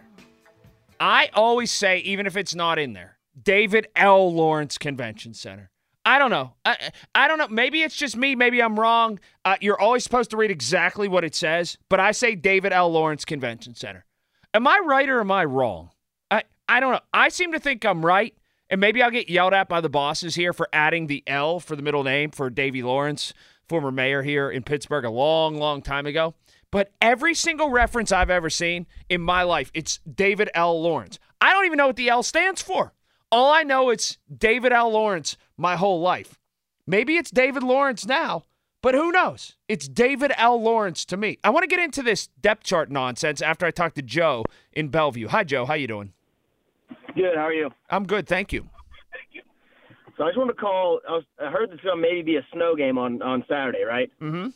I 1.01 1.29
always 1.33 1.73
say, 1.73 1.97
even 1.99 2.25
if 2.25 2.37
it's 2.37 2.55
not 2.55 2.79
in 2.79 2.93
there, 2.93 3.17
David 3.43 3.87
L. 3.97 4.33
Lawrence 4.33 4.77
Convention 4.77 5.33
Center. 5.33 5.71
I 6.05 6.19
don't 6.19 6.31
know. 6.31 6.53
I, 6.63 6.91
I 7.13 7.27
don't 7.27 7.37
know. 7.37 7.49
Maybe 7.49 7.81
it's 7.81 7.95
just 7.95 8.15
me. 8.15 8.33
Maybe 8.33 8.61
I'm 8.61 8.79
wrong. 8.79 9.19
Uh, 9.43 9.57
you're 9.59 9.79
always 9.79 10.05
supposed 10.05 10.29
to 10.31 10.37
read 10.37 10.51
exactly 10.51 11.09
what 11.09 11.25
it 11.25 11.35
says, 11.35 11.77
but 11.89 11.99
I 11.99 12.11
say 12.13 12.35
David 12.35 12.71
L. 12.71 12.89
Lawrence 12.91 13.25
Convention 13.25 13.75
Center. 13.75 14.05
Am 14.53 14.65
I 14.67 14.81
right 14.85 15.09
or 15.09 15.19
am 15.19 15.31
I 15.31 15.43
wrong? 15.43 15.89
I, 16.29 16.43
I 16.69 16.79
don't 16.79 16.93
know. 16.93 17.01
I 17.13 17.27
seem 17.27 17.51
to 17.51 17.59
think 17.59 17.83
I'm 17.83 18.05
right, 18.05 18.33
and 18.71 18.79
maybe 18.79 19.03
I'll 19.03 19.11
get 19.11 19.29
yelled 19.29 19.53
at 19.53 19.67
by 19.67 19.81
the 19.81 19.89
bosses 19.89 20.33
here 20.33 20.53
for 20.53 20.69
adding 20.71 21.07
the 21.07 21.23
L 21.27 21.59
for 21.59 21.75
the 21.75 21.83
middle 21.83 22.03
name 22.03 22.31
for 22.31 22.49
Davy 22.49 22.81
Lawrence, 22.81 23.33
former 23.67 23.91
mayor 23.91 24.23
here 24.23 24.49
in 24.49 24.63
Pittsburgh 24.63 25.03
a 25.03 25.11
long, 25.11 25.57
long 25.57 25.81
time 25.81 26.05
ago. 26.05 26.33
But 26.71 26.93
every 27.01 27.35
single 27.35 27.69
reference 27.69 28.13
I've 28.13 28.29
ever 28.29 28.49
seen 28.49 28.87
in 29.09 29.21
my 29.21 29.43
life, 29.43 29.71
it's 29.73 29.99
David 30.11 30.49
L. 30.55 30.81
Lawrence. 30.81 31.19
I 31.41 31.51
don't 31.51 31.65
even 31.65 31.77
know 31.77 31.87
what 31.87 31.97
the 31.97 32.07
L 32.07 32.23
stands 32.23 32.61
for. 32.61 32.93
All 33.29 33.51
I 33.51 33.63
know 33.63 33.89
it's 33.89 34.17
David 34.35 34.71
L. 34.71 34.91
Lawrence 34.91 35.35
my 35.57 35.75
whole 35.75 35.99
life. 35.99 36.39
Maybe 36.87 37.17
it's 37.17 37.29
David 37.29 37.63
Lawrence 37.63 38.05
now, 38.05 38.45
but 38.81 38.95
who 38.95 39.11
knows? 39.11 39.57
It's 39.67 39.89
David 39.89 40.31
L. 40.37 40.61
Lawrence 40.61 41.03
to 41.05 41.17
me. 41.17 41.37
I 41.43 41.49
want 41.49 41.63
to 41.63 41.67
get 41.67 41.83
into 41.83 42.01
this 42.01 42.27
depth 42.39 42.63
chart 42.63 42.89
nonsense 42.89 43.41
after 43.41 43.65
I 43.65 43.71
talk 43.71 43.95
to 43.95 44.01
Joe 44.01 44.45
in 44.71 44.87
Bellevue. 44.87 45.27
Hi, 45.27 45.43
Joe. 45.43 45.65
How 45.65 45.73
you 45.73 45.87
doing? 45.87 46.13
Good. 47.15 47.35
How 47.35 47.43
are 47.43 47.53
you? 47.53 47.69
I'm 47.89 48.05
good, 48.05 48.27
thank 48.27 48.53
you. 48.53 48.61
Thank 49.11 49.33
you. 49.33 49.41
So 50.17 50.23
I 50.23 50.29
just 50.29 50.37
want 50.37 50.49
to 50.49 50.55
call. 50.55 50.99
I, 51.07 51.11
was, 51.13 51.23
I 51.41 51.49
heard 51.49 51.69
there's 51.69 51.81
going 51.81 51.97
to 51.97 52.01
maybe 52.01 52.21
be 52.21 52.35
a 52.37 52.45
snow 52.53 52.75
game 52.75 52.97
on 52.97 53.21
on 53.21 53.43
Saturday, 53.49 53.83
right? 53.83 54.11
Mm-hmm. 54.21 54.49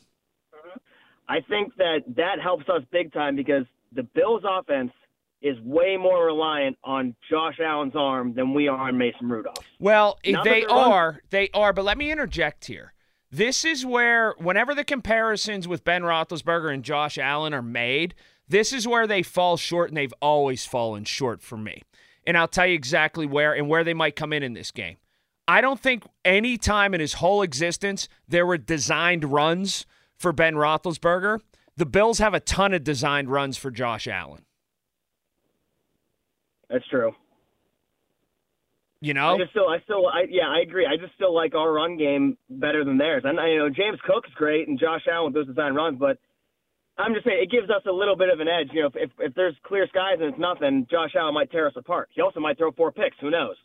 I 1.28 1.42
think 1.50 1.76
that 1.78 2.04
that 2.16 2.40
helps 2.42 2.70
us 2.70 2.84
big 2.92 3.12
time 3.12 3.36
because 3.36 3.66
the 3.92 4.04
Bills' 4.04 4.44
offense 4.48 4.92
is 5.42 5.60
way 5.62 5.98
more 5.98 6.26
reliant 6.26 6.78
on 6.84 7.16
Josh 7.30 7.60
Allen's 7.60 7.96
arm 7.96 8.34
than 8.34 8.54
we 8.54 8.68
are 8.68 8.88
on 8.88 8.98
Mason 8.98 9.30
Rudolph. 9.30 9.66
Well, 9.80 10.20
that 10.24 10.44
they 10.44 10.66
are. 10.66 11.22
They 11.30 11.50
are. 11.54 11.74
But 11.74 11.86
let 11.86 11.98
me 11.98 12.12
interject 12.12 12.66
here. 12.66 12.94
This 13.32 13.66
is 13.66 13.86
where, 13.86 14.34
whenever 14.38 14.74
the 14.74 14.84
comparisons 14.84 15.68
with 15.68 15.84
Ben 15.84 16.04
Roethlisberger 16.04 16.74
and 16.74 16.84
Josh 16.84 17.18
Allen 17.18 17.54
are 17.54 17.62
made, 17.62 18.16
this 18.48 18.72
is 18.72 18.88
where 18.88 19.08
they 19.08 19.24
fall 19.24 19.58
short, 19.58 19.90
and 19.90 19.98
they've 19.98 20.14
always 20.22 20.66
fallen 20.66 21.04
short 21.04 21.42
for 21.42 21.58
me. 21.58 21.84
And 22.28 22.38
I'll 22.38 22.48
tell 22.48 22.66
you 22.66 22.74
exactly 22.74 23.26
where 23.26 23.54
and 23.54 23.70
where 23.70 23.84
they 23.84 23.94
might 23.94 24.16
come 24.16 24.34
in 24.34 24.44
in 24.44 24.54
this 24.54 24.72
game. 24.72 24.98
I 25.48 25.62
don't 25.62 25.80
think 25.80 26.04
any 26.24 26.58
time 26.58 26.94
in 26.94 27.00
his 27.00 27.14
whole 27.14 27.42
existence 27.42 28.08
there 28.28 28.46
were 28.46 28.58
designed 28.58 29.32
runs 29.32 29.86
for 30.18 30.32
Ben 30.34 30.56
Roethlisberger. 30.56 31.40
The 31.78 31.86
Bills 31.86 32.20
have 32.20 32.34
a 32.34 32.40
ton 32.40 32.74
of 32.74 32.84
designed 32.84 33.30
runs 33.30 33.58
for 33.58 33.70
Josh 33.70 34.08
Allen. 34.08 34.46
That's 36.70 36.88
true. 36.88 37.14
You 39.02 39.14
know, 39.14 39.36
I 39.36 39.38
just 39.38 39.52
still, 39.52 39.68
I 39.68 39.80
still, 39.84 40.08
I, 40.08 40.24
yeah, 40.30 40.48
I 40.48 40.62
agree. 40.62 40.88
I 40.88 40.98
just 40.98 41.14
still 41.14 41.36
like 41.36 41.54
our 41.54 41.72
run 41.72 41.96
game 41.98 42.38
better 42.50 42.84
than 42.84 42.98
theirs. 42.98 43.22
And 43.24 43.40
I, 43.40 43.50
you 43.50 43.58
know, 43.60 43.70
James 43.70 44.00
Cook's 44.04 44.32
great 44.34 44.68
and 44.68 44.80
Josh 44.80 45.04
Allen 45.12 45.26
with 45.26 45.36
those 45.36 45.48
design 45.54 45.74
runs, 45.74 46.00
but 46.00 46.18
I'm 46.98 47.14
just 47.14 47.26
saying 47.26 47.40
it 47.42 47.52
gives 47.52 47.70
us 47.70 47.84
a 47.88 47.92
little 47.92 48.16
bit 48.16 48.30
of 48.30 48.40
an 48.40 48.48
edge. 48.48 48.70
You 48.72 48.82
know, 48.82 48.88
if, 48.88 48.96
if 48.96 49.12
if 49.20 49.34
there's 49.36 49.56
clear 49.64 49.88
skies 49.88 50.18
and 50.20 50.30
it's 50.30 50.40
nothing, 50.40 50.88
Josh 50.90 51.12
Allen 51.18 51.34
might 51.34 51.52
tear 51.52 51.68
us 51.68 51.74
apart. 51.76 52.10
He 52.14 52.22
also 52.22 52.40
might 52.40 52.58
throw 52.58 52.72
four 52.72 52.92
picks. 52.92 53.18
Who 53.20 53.30
knows? 53.30 53.56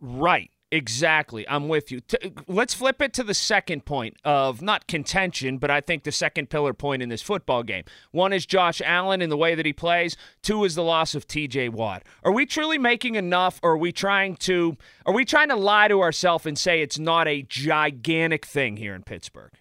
Right. 0.00 0.50
Exactly. 0.70 1.48
I'm 1.48 1.68
with 1.68 1.90
you. 1.90 2.00
T- 2.00 2.34
let's 2.46 2.74
flip 2.74 3.00
it 3.00 3.14
to 3.14 3.24
the 3.24 3.32
second 3.32 3.86
point 3.86 4.16
of 4.22 4.60
not 4.60 4.86
contention, 4.86 5.56
but 5.56 5.70
I 5.70 5.80
think 5.80 6.04
the 6.04 6.12
second 6.12 6.50
pillar 6.50 6.74
point 6.74 7.02
in 7.02 7.08
this 7.08 7.22
football 7.22 7.62
game. 7.62 7.84
One 8.10 8.34
is 8.34 8.44
Josh 8.44 8.82
Allen 8.84 9.22
and 9.22 9.32
the 9.32 9.36
way 9.36 9.54
that 9.54 9.64
he 9.64 9.72
plays. 9.72 10.14
Two 10.42 10.64
is 10.64 10.74
the 10.74 10.82
loss 10.82 11.14
of 11.14 11.26
TJ 11.26 11.70
Watt. 11.70 12.02
Are 12.22 12.32
we 12.32 12.44
truly 12.44 12.76
making 12.76 13.14
enough 13.14 13.58
or 13.62 13.72
are 13.72 13.78
we 13.78 13.92
trying 13.92 14.36
to 14.36 14.76
are 15.06 15.14
we 15.14 15.24
trying 15.24 15.48
to 15.48 15.56
lie 15.56 15.88
to 15.88 16.02
ourselves 16.02 16.44
and 16.44 16.58
say 16.58 16.82
it's 16.82 16.98
not 16.98 17.26
a 17.26 17.42
gigantic 17.42 18.44
thing 18.44 18.76
here 18.76 18.94
in 18.94 19.04
Pittsburgh? 19.04 19.52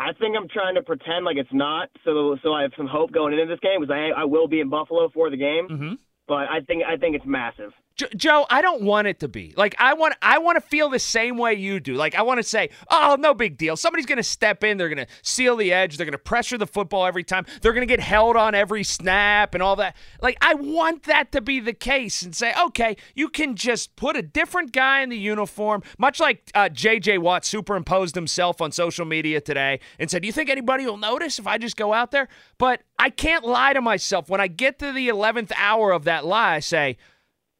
I 0.00 0.12
think 0.12 0.36
I'm 0.36 0.48
trying 0.48 0.76
to 0.76 0.82
pretend 0.82 1.24
like 1.24 1.36
it's 1.36 1.52
not, 1.52 1.88
so 2.04 2.36
so 2.42 2.52
I 2.52 2.62
have 2.62 2.72
some 2.76 2.86
hope 2.86 3.10
going 3.12 3.32
into 3.32 3.46
this 3.46 3.60
game 3.60 3.80
because 3.80 3.92
I 3.92 4.20
I 4.20 4.24
will 4.24 4.46
be 4.46 4.60
in 4.60 4.70
Buffalo 4.70 5.08
for 5.12 5.30
the 5.30 5.36
game. 5.36 5.68
Mm-hmm. 5.68 5.94
But 6.28 6.48
I 6.50 6.60
think 6.66 6.82
I 6.84 6.96
think 6.96 7.16
it's 7.16 7.26
massive. 7.26 7.72
Joe, 8.16 8.46
I 8.48 8.62
don't 8.62 8.82
want 8.82 9.08
it 9.08 9.20
to 9.20 9.28
be 9.28 9.52
like 9.56 9.74
I 9.78 9.94
want. 9.94 10.14
I 10.22 10.38
want 10.38 10.56
to 10.56 10.60
feel 10.60 10.88
the 10.88 11.00
same 11.00 11.36
way 11.36 11.54
you 11.54 11.80
do. 11.80 11.94
Like 11.94 12.14
I 12.14 12.22
want 12.22 12.38
to 12.38 12.44
say, 12.44 12.70
"Oh, 12.90 13.16
no 13.18 13.34
big 13.34 13.56
deal." 13.56 13.76
Somebody's 13.76 14.06
going 14.06 14.18
to 14.18 14.22
step 14.22 14.62
in. 14.62 14.78
They're 14.78 14.88
going 14.88 15.04
to 15.04 15.12
seal 15.22 15.56
the 15.56 15.72
edge. 15.72 15.96
They're 15.96 16.06
going 16.06 16.12
to 16.12 16.18
pressure 16.18 16.56
the 16.56 16.66
football 16.66 17.06
every 17.06 17.24
time. 17.24 17.44
They're 17.60 17.72
going 17.72 17.86
to 17.86 17.92
get 17.92 18.00
held 18.00 18.36
on 18.36 18.54
every 18.54 18.84
snap 18.84 19.54
and 19.54 19.62
all 19.62 19.76
that. 19.76 19.96
Like 20.22 20.38
I 20.40 20.54
want 20.54 21.04
that 21.04 21.32
to 21.32 21.40
be 21.40 21.58
the 21.58 21.72
case 21.72 22.22
and 22.22 22.36
say, 22.36 22.52
"Okay, 22.66 22.96
you 23.14 23.28
can 23.28 23.56
just 23.56 23.96
put 23.96 24.16
a 24.16 24.22
different 24.22 24.72
guy 24.72 25.02
in 25.02 25.08
the 25.08 25.18
uniform." 25.18 25.82
Much 25.98 26.20
like 26.20 26.50
uh, 26.54 26.68
J.J. 26.68 27.18
Watt 27.18 27.44
superimposed 27.44 28.14
himself 28.14 28.60
on 28.60 28.70
social 28.70 29.06
media 29.06 29.40
today 29.40 29.80
and 29.98 30.08
said, 30.08 30.22
"Do 30.22 30.26
you 30.26 30.32
think 30.32 30.50
anybody 30.50 30.86
will 30.86 30.98
notice 30.98 31.38
if 31.40 31.48
I 31.48 31.58
just 31.58 31.76
go 31.76 31.92
out 31.92 32.12
there?" 32.12 32.28
But 32.58 32.82
I 32.98 33.10
can't 33.10 33.44
lie 33.44 33.72
to 33.72 33.80
myself. 33.80 34.28
When 34.28 34.40
I 34.40 34.46
get 34.46 34.78
to 34.78 34.92
the 34.92 35.08
eleventh 35.08 35.52
hour 35.56 35.90
of 35.90 36.04
that 36.04 36.24
lie, 36.24 36.54
I 36.54 36.60
say 36.60 36.96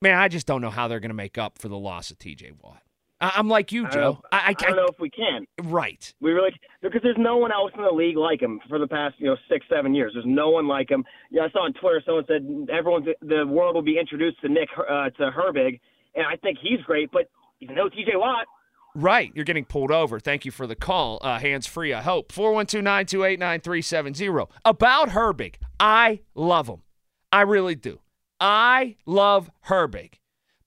man, 0.00 0.18
I 0.18 0.28
just 0.28 0.46
don't 0.46 0.60
know 0.60 0.70
how 0.70 0.88
they're 0.88 1.00
going 1.00 1.10
to 1.10 1.14
make 1.14 1.38
up 1.38 1.58
for 1.58 1.68
the 1.68 1.78
loss 1.78 2.10
of 2.10 2.18
TJ 2.18 2.52
Watt. 2.62 2.82
I- 3.20 3.32
am 3.36 3.48
like 3.48 3.72
you, 3.72 3.86
I 3.86 3.90
Joe. 3.90 4.00
Don't, 4.00 4.18
I, 4.30 4.36
I, 4.36 4.48
I, 4.48 4.52
don't 4.52 4.76
know 4.76 4.86
if 4.88 5.00
we 5.00 5.10
can. 5.10 5.46
Right. 5.64 6.12
We 6.20 6.30
really 6.32 6.50
because 6.82 7.00
there's 7.02 7.16
no 7.18 7.36
one 7.36 7.50
else 7.50 7.72
in 7.76 7.82
the 7.82 7.90
league 7.90 8.16
like 8.16 8.40
him 8.40 8.60
for 8.68 8.78
the 8.78 8.86
past 8.86 9.16
you 9.18 9.26
know 9.26 9.36
six 9.50 9.66
seven 9.68 9.94
years. 9.94 10.12
There's 10.14 10.26
no 10.26 10.50
one 10.50 10.68
like 10.68 10.90
him. 10.90 11.04
Yeah, 11.30 11.42
I 11.42 11.50
saw 11.50 11.64
on 11.64 11.72
Twitter 11.72 12.00
someone 12.06 12.24
said 12.28 12.68
everyone 12.72 13.06
the 13.22 13.44
world 13.46 13.74
will 13.74 13.82
be 13.82 13.98
introduced 13.98 14.40
to 14.42 14.48
Nick 14.48 14.68
uh, 14.78 15.10
to 15.10 15.30
Herbig, 15.30 15.80
and 16.14 16.26
I 16.26 16.36
think 16.36 16.58
he's 16.62 16.80
great. 16.82 17.10
But 17.10 17.28
he's 17.58 17.70
no 17.72 17.88
TJ 17.88 18.14
Watt. 18.14 18.46
Right. 18.94 19.30
You're 19.34 19.44
getting 19.44 19.64
pulled 19.64 19.90
over. 19.90 20.18
Thank 20.18 20.44
you 20.44 20.50
for 20.50 20.66
the 20.66 20.74
call. 20.74 21.18
Uh, 21.20 21.38
hands 21.38 21.66
free, 21.66 21.92
I 21.92 22.02
hope. 22.02 22.32
412 22.32 22.82
928 22.82 23.38
9370. 23.38 24.46
About 24.64 25.10
Herbig, 25.10 25.56
I 25.78 26.20
love 26.34 26.68
him. 26.68 26.82
I 27.30 27.42
really 27.42 27.74
do. 27.74 28.00
I 28.40 28.96
love 29.06 29.50
Herbig. 29.66 30.14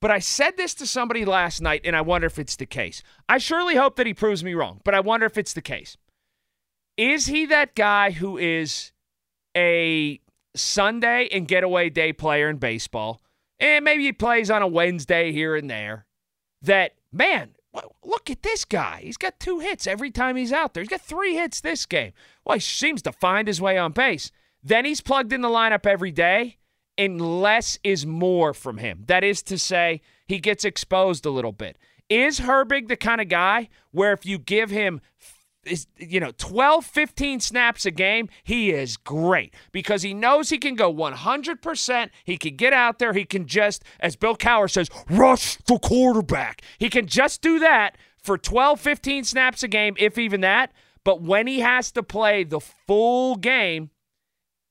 But 0.02 0.12
I 0.12 0.20
said 0.20 0.58
this 0.58 0.74
to 0.76 0.88
somebody 0.88 1.26
last 1.26 1.62
night, 1.62 1.82
and 1.84 1.96
I 1.96 2.02
wonder 2.02 2.26
if 2.26 2.40
it's 2.40 2.56
the 2.56 2.66
case. 2.66 3.04
I 3.30 3.38
surely 3.38 3.76
hope 3.76 3.96
that 3.98 4.08
he 4.08 4.16
proves 4.16 4.44
me 4.44 4.56
wrong, 4.56 4.82
but 4.84 4.96
I 4.96 5.00
wonder 5.00 5.28
if 5.28 5.38
it's 5.38 5.54
the 5.54 5.62
case. 5.62 5.96
Is 6.98 7.28
he 7.28 7.46
that 7.46 7.76
guy 7.76 8.12
who 8.12 8.38
is 8.38 8.92
a 9.56 10.20
Sunday 10.56 11.30
and 11.32 11.48
getaway 11.48 11.90
day 11.90 12.14
player 12.14 12.50
in 12.50 12.58
baseball, 12.58 13.22
and 13.60 13.86
maybe 13.86 14.04
he 14.04 14.12
plays 14.12 14.50
on 14.50 14.64
a 14.64 14.68
Wednesday 14.68 15.32
here 15.32 15.56
and 15.56 15.70
there? 15.70 16.08
That, 16.64 16.96
man, 17.12 17.52
look 18.04 18.32
at 18.32 18.42
this 18.42 18.66
guy. 18.66 19.02
He's 19.04 19.18
got 19.18 19.40
two 19.40 19.60
hits 19.60 19.86
every 19.86 20.10
time 20.10 20.36
he's 20.36 20.52
out 20.52 20.74
there. 20.74 20.82
He's 20.82 20.90
got 20.90 21.02
three 21.02 21.36
hits 21.36 21.62
this 21.62 21.86
game. 21.86 22.14
Well, 22.44 22.56
he 22.56 22.62
seems 22.62 23.04
to 23.04 23.12
find 23.12 23.48
his 23.48 23.62
way 23.62 23.78
on 23.78 23.92
base. 23.92 24.32
Then 24.64 24.86
he's 24.86 25.02
plugged 25.02 25.32
in 25.32 25.42
the 25.42 25.48
lineup 25.48 25.86
every 25.86 26.12
day 26.12 26.58
and 27.02 27.42
less 27.42 27.80
is 27.84 28.06
more 28.06 28.54
from 28.54 28.78
him. 28.78 29.06
That 29.08 29.24
is 29.24 29.42
to 29.44 29.58
say, 29.58 30.02
he 30.28 30.38
gets 30.38 30.64
exposed 30.64 31.26
a 31.26 31.32
little 31.32 31.52
bit. 31.52 31.80
Is 32.10 32.42
Herbig 32.42 32.90
the 32.90 32.96
kind 32.96 33.20
of 33.20 33.28
guy 33.28 33.70
where 33.90 34.14
if 34.14 34.24
you 34.24 34.38
give 34.38 34.70
him 34.70 35.02
is 35.66 35.88
you 35.98 36.20
know 36.20 36.32
12 36.38 36.86
15 36.86 37.40
snaps 37.40 37.86
a 37.86 37.92
game 37.92 38.28
he 38.44 38.72
is 38.72 38.98
great 38.98 39.54
because 39.72 40.02
he 40.02 40.12
knows 40.12 40.50
he 40.50 40.58
can 40.58 40.74
go 40.74 40.92
100% 40.92 42.10
he 42.24 42.36
can 42.36 42.56
get 42.56 42.74
out 42.74 42.98
there 42.98 43.14
he 43.14 43.24
can 43.24 43.46
just 43.46 43.84
as 44.00 44.16
bill 44.16 44.36
Cowher 44.36 44.68
says 44.68 44.90
rush 45.08 45.58
the 45.68 45.78
quarterback 45.78 46.64
he 46.80 46.90
can 46.90 47.06
just 47.06 47.44
do 47.44 47.60
that 47.60 47.96
for 48.18 48.40
12 48.40 48.80
15 48.80 49.24
snaps 49.24 49.62
a 49.62 49.68
game 49.68 49.94
if 50.00 50.18
even 50.18 50.42
that 50.42 50.74
but 51.04 51.22
when 51.22 51.46
he 51.46 51.60
has 51.60 51.92
to 51.92 52.02
play 52.02 52.44
the 52.44 52.60
full 52.60 53.36
game 53.36 53.92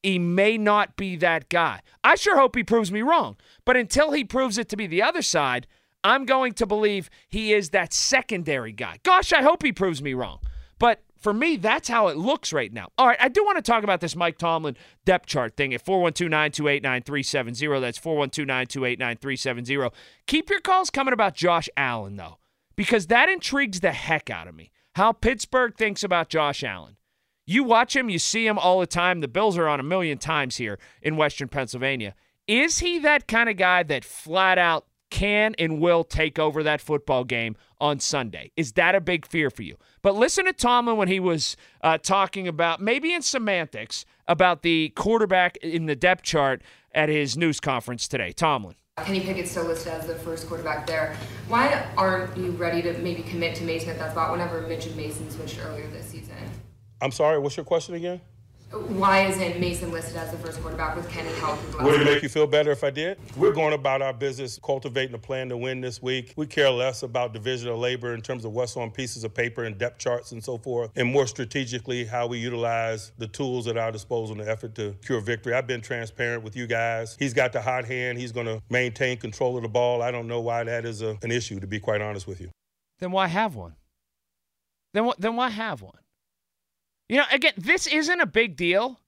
he 0.02 0.18
may 0.18 0.56
not 0.56 0.96
be 0.96 1.16
that 1.16 1.48
guy. 1.48 1.80
I 2.02 2.14
sure 2.14 2.38
hope 2.38 2.56
he 2.56 2.64
proves 2.64 2.90
me 2.90 3.02
wrong. 3.02 3.36
But 3.64 3.76
until 3.76 4.12
he 4.12 4.24
proves 4.24 4.58
it 4.58 4.68
to 4.70 4.76
be 4.76 4.86
the 4.86 5.02
other 5.02 5.22
side, 5.22 5.66
I'm 6.02 6.24
going 6.24 6.52
to 6.54 6.66
believe 6.66 7.10
he 7.28 7.52
is 7.52 7.70
that 7.70 7.92
secondary 7.92 8.72
guy. 8.72 8.98
Gosh, 9.02 9.32
I 9.32 9.42
hope 9.42 9.62
he 9.62 9.72
proves 9.72 10.02
me 10.02 10.14
wrong. 10.14 10.38
But 10.78 11.02
for 11.18 11.34
me, 11.34 11.56
that's 11.56 11.88
how 11.88 12.08
it 12.08 12.16
looks 12.16 12.52
right 12.52 12.72
now. 12.72 12.88
All 12.96 13.06
right, 13.06 13.18
I 13.20 13.28
do 13.28 13.44
want 13.44 13.56
to 13.56 13.62
talk 13.62 13.84
about 13.84 14.00
this 14.00 14.16
Mike 14.16 14.38
Tomlin 14.38 14.76
depth 15.04 15.26
chart 15.26 15.56
thing 15.56 15.74
at 15.74 15.84
412 15.84 16.30
928 16.30 16.82
9370. 16.82 17.80
That's 17.80 17.98
412 17.98 18.46
928 18.46 18.98
9370. 18.98 19.96
Keep 20.26 20.48
your 20.48 20.60
calls 20.60 20.88
coming 20.88 21.12
about 21.12 21.34
Josh 21.34 21.68
Allen, 21.76 22.16
though, 22.16 22.38
because 22.74 23.08
that 23.08 23.28
intrigues 23.28 23.80
the 23.80 23.92
heck 23.92 24.30
out 24.30 24.48
of 24.48 24.54
me. 24.54 24.70
How 24.94 25.12
Pittsburgh 25.12 25.76
thinks 25.76 26.02
about 26.02 26.30
Josh 26.30 26.64
Allen. 26.64 26.96
You 27.50 27.64
watch 27.64 27.96
him, 27.96 28.08
you 28.08 28.20
see 28.20 28.46
him 28.46 28.60
all 28.60 28.78
the 28.78 28.86
time. 28.86 29.22
The 29.22 29.26
Bills 29.26 29.58
are 29.58 29.66
on 29.66 29.80
a 29.80 29.82
million 29.82 30.18
times 30.18 30.58
here 30.58 30.78
in 31.02 31.16
Western 31.16 31.48
Pennsylvania. 31.48 32.14
Is 32.46 32.78
he 32.78 33.00
that 33.00 33.26
kind 33.26 33.48
of 33.48 33.56
guy 33.56 33.82
that 33.82 34.04
flat 34.04 34.56
out 34.56 34.86
can 35.10 35.56
and 35.58 35.80
will 35.80 36.04
take 36.04 36.38
over 36.38 36.62
that 36.62 36.80
football 36.80 37.24
game 37.24 37.56
on 37.80 37.98
Sunday? 37.98 38.52
Is 38.56 38.74
that 38.74 38.94
a 38.94 39.00
big 39.00 39.26
fear 39.26 39.50
for 39.50 39.62
you? 39.62 39.74
But 40.00 40.14
listen 40.14 40.44
to 40.44 40.52
Tomlin 40.52 40.96
when 40.96 41.08
he 41.08 41.18
was 41.18 41.56
uh, 41.82 41.98
talking 41.98 42.46
about, 42.46 42.80
maybe 42.80 43.12
in 43.12 43.20
semantics, 43.20 44.04
about 44.28 44.62
the 44.62 44.90
quarterback 44.90 45.56
in 45.56 45.86
the 45.86 45.96
depth 45.96 46.22
chart 46.22 46.62
at 46.94 47.08
his 47.08 47.36
news 47.36 47.58
conference 47.58 48.06
today. 48.06 48.30
Tomlin. 48.30 48.76
Kenny 48.98 49.18
Pickett's 49.18 49.50
still 49.50 49.64
listed 49.64 49.92
as 49.92 50.06
the 50.06 50.14
first 50.14 50.46
quarterback 50.46 50.86
there. 50.86 51.16
Why 51.48 51.84
aren't 51.96 52.36
you 52.36 52.52
ready 52.52 52.80
to 52.82 52.96
maybe 52.98 53.22
commit 53.22 53.56
to 53.56 53.64
Mason 53.64 53.90
at 53.90 53.98
that 53.98 54.12
spot 54.12 54.30
whenever 54.30 54.60
Mitch 54.68 54.86
and 54.86 54.94
Mason 54.94 55.28
switched 55.32 55.58
earlier 55.58 55.88
this 55.88 56.06
season? 56.06 56.36
I'm 57.02 57.12
sorry, 57.12 57.38
what's 57.38 57.56
your 57.56 57.64
question 57.64 57.94
again? 57.94 58.20
Why 58.70 59.22
isn't 59.22 59.58
Mason 59.58 59.90
listed 59.90 60.16
as 60.16 60.30
the 60.30 60.36
first 60.36 60.60
quarterback 60.60 60.94
with 60.94 61.08
Kenny 61.10 61.32
healthy? 61.40 61.82
Would 61.82 62.02
it 62.02 62.04
make 62.04 62.22
you 62.22 62.28
feel 62.28 62.46
better 62.46 62.70
if 62.70 62.84
I 62.84 62.90
did? 62.90 63.18
We're 63.36 63.52
going 63.52 63.72
about 63.72 64.00
our 64.00 64.12
business, 64.12 64.60
cultivating 64.62 65.12
a 65.12 65.18
plan 65.18 65.48
to 65.48 65.56
win 65.56 65.80
this 65.80 66.00
week. 66.00 66.34
We 66.36 66.46
care 66.46 66.70
less 66.70 67.02
about 67.02 67.32
division 67.32 67.68
of 67.68 67.78
labor 67.78 68.14
in 68.14 68.20
terms 68.20 68.44
of 68.44 68.52
what's 68.52 68.76
on 68.76 68.92
pieces 68.92 69.24
of 69.24 69.34
paper 69.34 69.64
and 69.64 69.76
depth 69.76 69.98
charts 69.98 70.30
and 70.30 70.44
so 70.44 70.56
forth, 70.56 70.92
and 70.94 71.10
more 71.10 71.26
strategically 71.26 72.04
how 72.04 72.28
we 72.28 72.38
utilize 72.38 73.10
the 73.18 73.26
tools 73.26 73.66
at 73.66 73.76
our 73.76 73.90
disposal 73.90 74.38
in 74.38 74.44
the 74.44 74.48
effort 74.48 74.76
to 74.76 74.94
cure 75.04 75.20
victory. 75.20 75.54
I've 75.54 75.66
been 75.66 75.80
transparent 75.80 76.44
with 76.44 76.54
you 76.54 76.68
guys. 76.68 77.16
He's 77.18 77.34
got 77.34 77.52
the 77.52 77.60
hot 77.60 77.86
hand. 77.86 78.18
He's 78.18 78.30
going 78.30 78.46
to 78.46 78.62
maintain 78.70 79.16
control 79.16 79.56
of 79.56 79.64
the 79.64 79.68
ball. 79.68 80.00
I 80.00 80.12
don't 80.12 80.28
know 80.28 80.40
why 80.40 80.62
that 80.62 80.84
is 80.84 81.02
a, 81.02 81.18
an 81.22 81.32
issue, 81.32 81.58
to 81.58 81.66
be 81.66 81.80
quite 81.80 82.02
honest 82.02 82.28
with 82.28 82.40
you. 82.40 82.50
Then 83.00 83.10
why 83.10 83.26
have 83.26 83.56
one? 83.56 83.74
Then, 84.92 85.10
then 85.18 85.34
why 85.34 85.48
have 85.48 85.82
one? 85.82 85.94
You 87.10 87.16
know, 87.16 87.24
again, 87.32 87.54
this 87.56 87.88
isn't 87.88 88.20
a 88.20 88.26
big 88.26 88.56
deal 88.56 89.00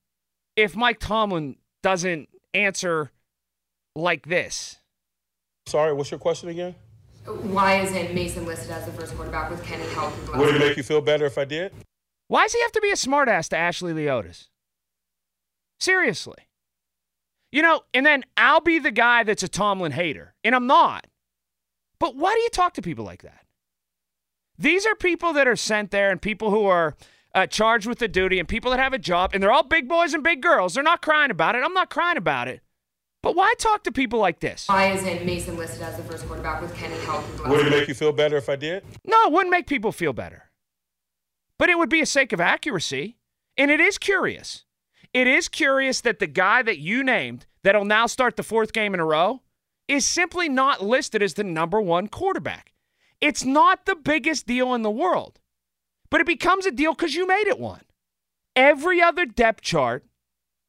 if 0.57 0.75
Mike 0.75 0.99
Tomlin 0.99 1.55
doesn't 1.83 2.27
answer 2.53 3.11
like 3.95 4.25
this. 4.25 4.79
Sorry, 5.67 5.93
what's 5.93 6.11
your 6.11 6.19
question 6.19 6.49
again? 6.49 6.75
Why 7.25 7.75
isn't 7.75 8.13
Mason 8.13 8.45
listed 8.45 8.71
as 8.71 8.85
the 8.85 8.91
first 8.91 9.15
quarterback 9.15 9.49
with 9.49 9.63
Kenny 9.63 9.85
healthy? 9.93 10.37
Would 10.37 10.53
it 10.53 10.59
make 10.59 10.75
you 10.75 10.83
feel 10.83 10.99
better 10.99 11.25
if 11.25 11.37
I 11.37 11.45
did? 11.45 11.71
Why 12.27 12.43
does 12.43 12.51
he 12.51 12.61
have 12.63 12.73
to 12.73 12.81
be 12.81 12.89
a 12.89 12.95
smartass 12.95 13.47
to 13.49 13.55
Ashley 13.55 13.93
Leotis? 13.93 14.49
Seriously. 15.79 16.49
You 17.53 17.61
know, 17.61 17.83
and 17.93 18.05
then 18.05 18.25
I'll 18.35 18.59
be 18.59 18.79
the 18.79 18.91
guy 18.91 19.23
that's 19.23 19.43
a 19.43 19.47
Tomlin 19.47 19.93
hater, 19.93 20.35
and 20.43 20.53
I'm 20.53 20.67
not. 20.67 21.07
But 21.99 22.17
why 22.17 22.33
do 22.33 22.41
you 22.41 22.49
talk 22.49 22.73
to 22.73 22.81
people 22.81 23.05
like 23.05 23.21
that? 23.21 23.45
These 24.59 24.85
are 24.85 24.93
people 24.93 25.31
that 25.31 25.47
are 25.47 25.55
sent 25.55 25.91
there 25.91 26.11
and 26.11 26.21
people 26.21 26.51
who 26.51 26.65
are 26.65 26.97
uh, 27.33 27.47
charged 27.47 27.87
with 27.87 27.99
the 27.99 28.07
duty 28.07 28.39
and 28.39 28.47
people 28.47 28.71
that 28.71 28.79
have 28.79 28.93
a 28.93 28.99
job, 28.99 29.31
and 29.33 29.41
they're 29.41 29.51
all 29.51 29.63
big 29.63 29.87
boys 29.87 30.13
and 30.13 30.23
big 30.23 30.41
girls. 30.41 30.73
They're 30.73 30.83
not 30.83 31.01
crying 31.01 31.31
about 31.31 31.55
it. 31.55 31.63
I'm 31.63 31.73
not 31.73 31.89
crying 31.89 32.17
about 32.17 32.47
it. 32.47 32.61
But 33.21 33.35
why 33.35 33.53
talk 33.57 33.83
to 33.85 33.91
people 33.91 34.19
like 34.19 34.41
this? 34.41 34.67
Why 34.67 34.91
isn't 34.91 35.25
Mason 35.25 35.57
listed 35.57 35.81
as 35.81 35.95
the 35.95 36.03
first 36.03 36.27
quarterback 36.27 36.61
with 36.61 36.75
Kenny 36.75 36.99
healthy? 37.05 37.49
Would 37.49 37.67
it 37.67 37.69
make 37.69 37.87
you 37.87 37.93
feel 37.93 38.11
better 38.11 38.35
if 38.35 38.49
I 38.49 38.57
did? 38.57 38.83
No, 39.05 39.17
it 39.25 39.31
wouldn't 39.31 39.51
make 39.51 39.65
people 39.65 39.93
feel 39.93 40.11
better. 40.11 40.51
But 41.57 41.69
it 41.69 41.77
would 41.77 41.89
be 41.89 42.01
a 42.01 42.05
sake 42.05 42.33
of 42.33 42.41
accuracy. 42.41 43.17
And 43.57 43.71
it 43.71 43.79
is 43.79 43.97
curious. 43.97 44.65
It 45.13 45.27
is 45.27 45.47
curious 45.47 46.01
that 46.01 46.19
the 46.19 46.27
guy 46.27 46.63
that 46.63 46.79
you 46.79 47.03
named 47.03 47.45
that'll 47.63 47.85
now 47.85 48.07
start 48.07 48.35
the 48.35 48.43
fourth 48.43 48.73
game 48.73 48.93
in 48.93 48.99
a 48.99 49.05
row 49.05 49.41
is 49.87 50.05
simply 50.05 50.49
not 50.49 50.83
listed 50.83 51.21
as 51.21 51.35
the 51.35 51.43
number 51.43 51.79
one 51.79 52.07
quarterback. 52.07 52.73
It's 53.21 53.45
not 53.45 53.85
the 53.85 53.95
biggest 53.95 54.47
deal 54.47 54.73
in 54.73 54.81
the 54.81 54.91
world, 54.91 55.39
but 56.13 56.21
it 56.21 56.27
becomes 56.27 56.67
a 56.67 56.71
deal 56.71 56.93
because 56.93 57.15
you 57.15 57.25
made 57.25 57.47
it 57.47 57.57
one. 57.57 57.81
Every 58.55 59.01
other 59.01 59.25
depth 59.25 59.61
chart 59.61 60.05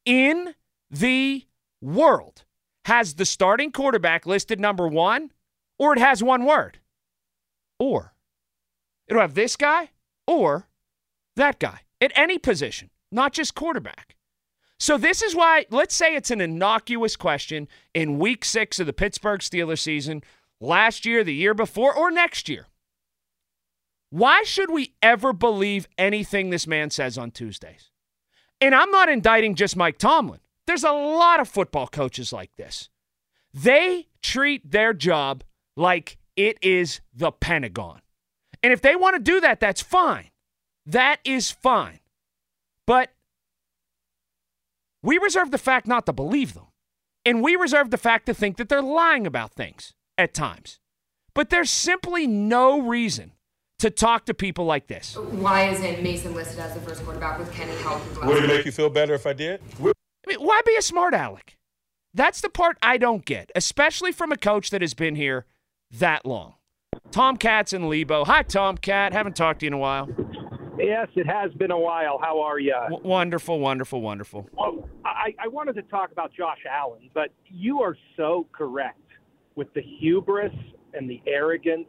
in 0.03 0.55
the 0.89 1.45
world 1.79 2.45
has 2.85 3.13
the 3.13 3.25
starting 3.25 3.71
quarterback 3.71 4.25
listed 4.25 4.59
number 4.59 4.87
one, 4.87 5.31
or 5.77 5.93
it 5.93 5.99
has 5.99 6.23
one 6.23 6.45
word. 6.45 6.79
Or. 7.77 8.15
It'll 9.07 9.21
have 9.21 9.35
this 9.35 9.55
guy 9.55 9.91
or 10.25 10.67
that 11.35 11.59
guy 11.59 11.81
at 12.01 12.11
any 12.15 12.39
position, 12.39 12.89
not 13.11 13.31
just 13.31 13.53
quarterback. 13.53 14.15
So 14.79 14.97
this 14.97 15.21
is 15.21 15.35
why, 15.35 15.67
let's 15.69 15.95
say 15.95 16.15
it's 16.15 16.31
an 16.31 16.41
innocuous 16.41 17.15
question 17.15 17.67
in 17.93 18.17
week 18.17 18.45
six 18.45 18.79
of 18.79 18.87
the 18.87 18.93
Pittsburgh 18.93 19.41
Steelers 19.41 19.77
season, 19.77 20.23
last 20.59 21.05
year, 21.05 21.23
the 21.23 21.35
year 21.35 21.53
before, 21.53 21.95
or 21.95 22.09
next 22.09 22.49
year. 22.49 22.65
Why 24.15 24.43
should 24.43 24.71
we 24.71 24.93
ever 25.01 25.33
believe 25.33 25.89
anything 25.97 26.49
this 26.49 26.65
man 26.65 26.89
says 26.89 27.17
on 27.17 27.31
Tuesdays? 27.31 27.91
And 28.61 28.73
I'm 28.73 28.89
not 28.89 29.09
indicting 29.09 29.55
just 29.55 29.75
Mike 29.75 29.97
Tomlin. 29.97 30.39
There's 30.65 30.85
a 30.85 30.93
lot 30.93 31.41
of 31.41 31.49
football 31.49 31.87
coaches 31.87 32.31
like 32.31 32.55
this. 32.55 32.87
They 33.53 34.07
treat 34.21 34.71
their 34.71 34.93
job 34.93 35.43
like 35.75 36.17
it 36.37 36.57
is 36.61 37.01
the 37.13 37.33
Pentagon. 37.33 37.99
And 38.63 38.71
if 38.71 38.81
they 38.81 38.95
want 38.95 39.17
to 39.17 39.21
do 39.21 39.41
that, 39.41 39.59
that's 39.59 39.81
fine. 39.81 40.29
That 40.85 41.19
is 41.25 41.51
fine. 41.51 41.99
But 42.87 43.11
we 45.03 45.17
reserve 45.17 45.51
the 45.51 45.57
fact 45.57 45.87
not 45.87 46.05
to 46.05 46.13
believe 46.13 46.53
them. 46.53 46.67
And 47.25 47.43
we 47.43 47.57
reserve 47.57 47.91
the 47.91 47.97
fact 47.97 48.27
to 48.27 48.33
think 48.33 48.55
that 48.55 48.69
they're 48.69 48.81
lying 48.81 49.27
about 49.27 49.55
things 49.55 49.93
at 50.17 50.33
times. 50.33 50.79
But 51.33 51.49
there's 51.49 51.69
simply 51.69 52.27
no 52.27 52.79
reason 52.79 53.33
to 53.85 53.91
talk 53.91 54.25
to 54.25 54.33
people 54.33 54.65
like 54.65 54.87
this. 54.87 55.15
Why 55.15 55.69
isn't 55.69 56.01
Mason 56.01 56.33
listed 56.33 56.57
as 56.57 56.73
the 56.73 56.79
first 56.81 57.03
quarterback 57.03 57.37
with 57.37 57.51
Kenny 57.53 57.71
healthy? 57.83 58.25
Would 58.25 58.43
it 58.43 58.47
make 58.47 58.65
you 58.65 58.71
feel 58.71 58.89
better 58.89 59.13
if 59.13 59.27
I 59.27 59.33
did? 59.33 59.61
I 59.79 59.93
mean, 60.27 60.39
why 60.39 60.59
be 60.65 60.75
a 60.75 60.81
smart 60.81 61.13
aleck? 61.13 61.55
That's 62.11 62.41
the 62.41 62.49
part 62.49 62.77
I 62.81 62.97
don't 62.97 63.23
get, 63.23 63.51
especially 63.53 64.11
from 64.11 64.31
a 64.31 64.37
coach 64.37 64.71
that 64.71 64.81
has 64.81 64.95
been 64.95 65.15
here 65.15 65.45
that 65.91 66.25
long. 66.25 66.55
Tomcat 67.11 67.73
and 67.73 67.87
Lebo. 67.87 68.25
Hi, 68.25 68.41
Tomcat. 68.41 69.13
Haven't 69.13 69.35
talked 69.35 69.59
to 69.59 69.67
you 69.67 69.69
in 69.69 69.73
a 69.73 69.77
while. 69.77 70.09
Yes, 70.79 71.07
it 71.15 71.27
has 71.27 71.53
been 71.53 71.69
a 71.69 71.79
while. 71.79 72.17
How 72.19 72.41
are 72.41 72.57
you? 72.57 72.73
W- 72.89 73.07
wonderful, 73.07 73.59
wonderful, 73.59 74.01
wonderful. 74.01 74.49
Well, 74.53 74.89
I, 75.05 75.35
I 75.37 75.47
wanted 75.47 75.75
to 75.75 75.83
talk 75.83 76.11
about 76.11 76.33
Josh 76.33 76.57
Allen, 76.67 77.11
but 77.13 77.29
you 77.45 77.81
are 77.81 77.95
so 78.17 78.47
correct 78.51 78.99
with 79.53 79.71
the 79.75 79.81
hubris 79.81 80.53
and 80.95 81.07
the 81.07 81.21
arrogance 81.27 81.85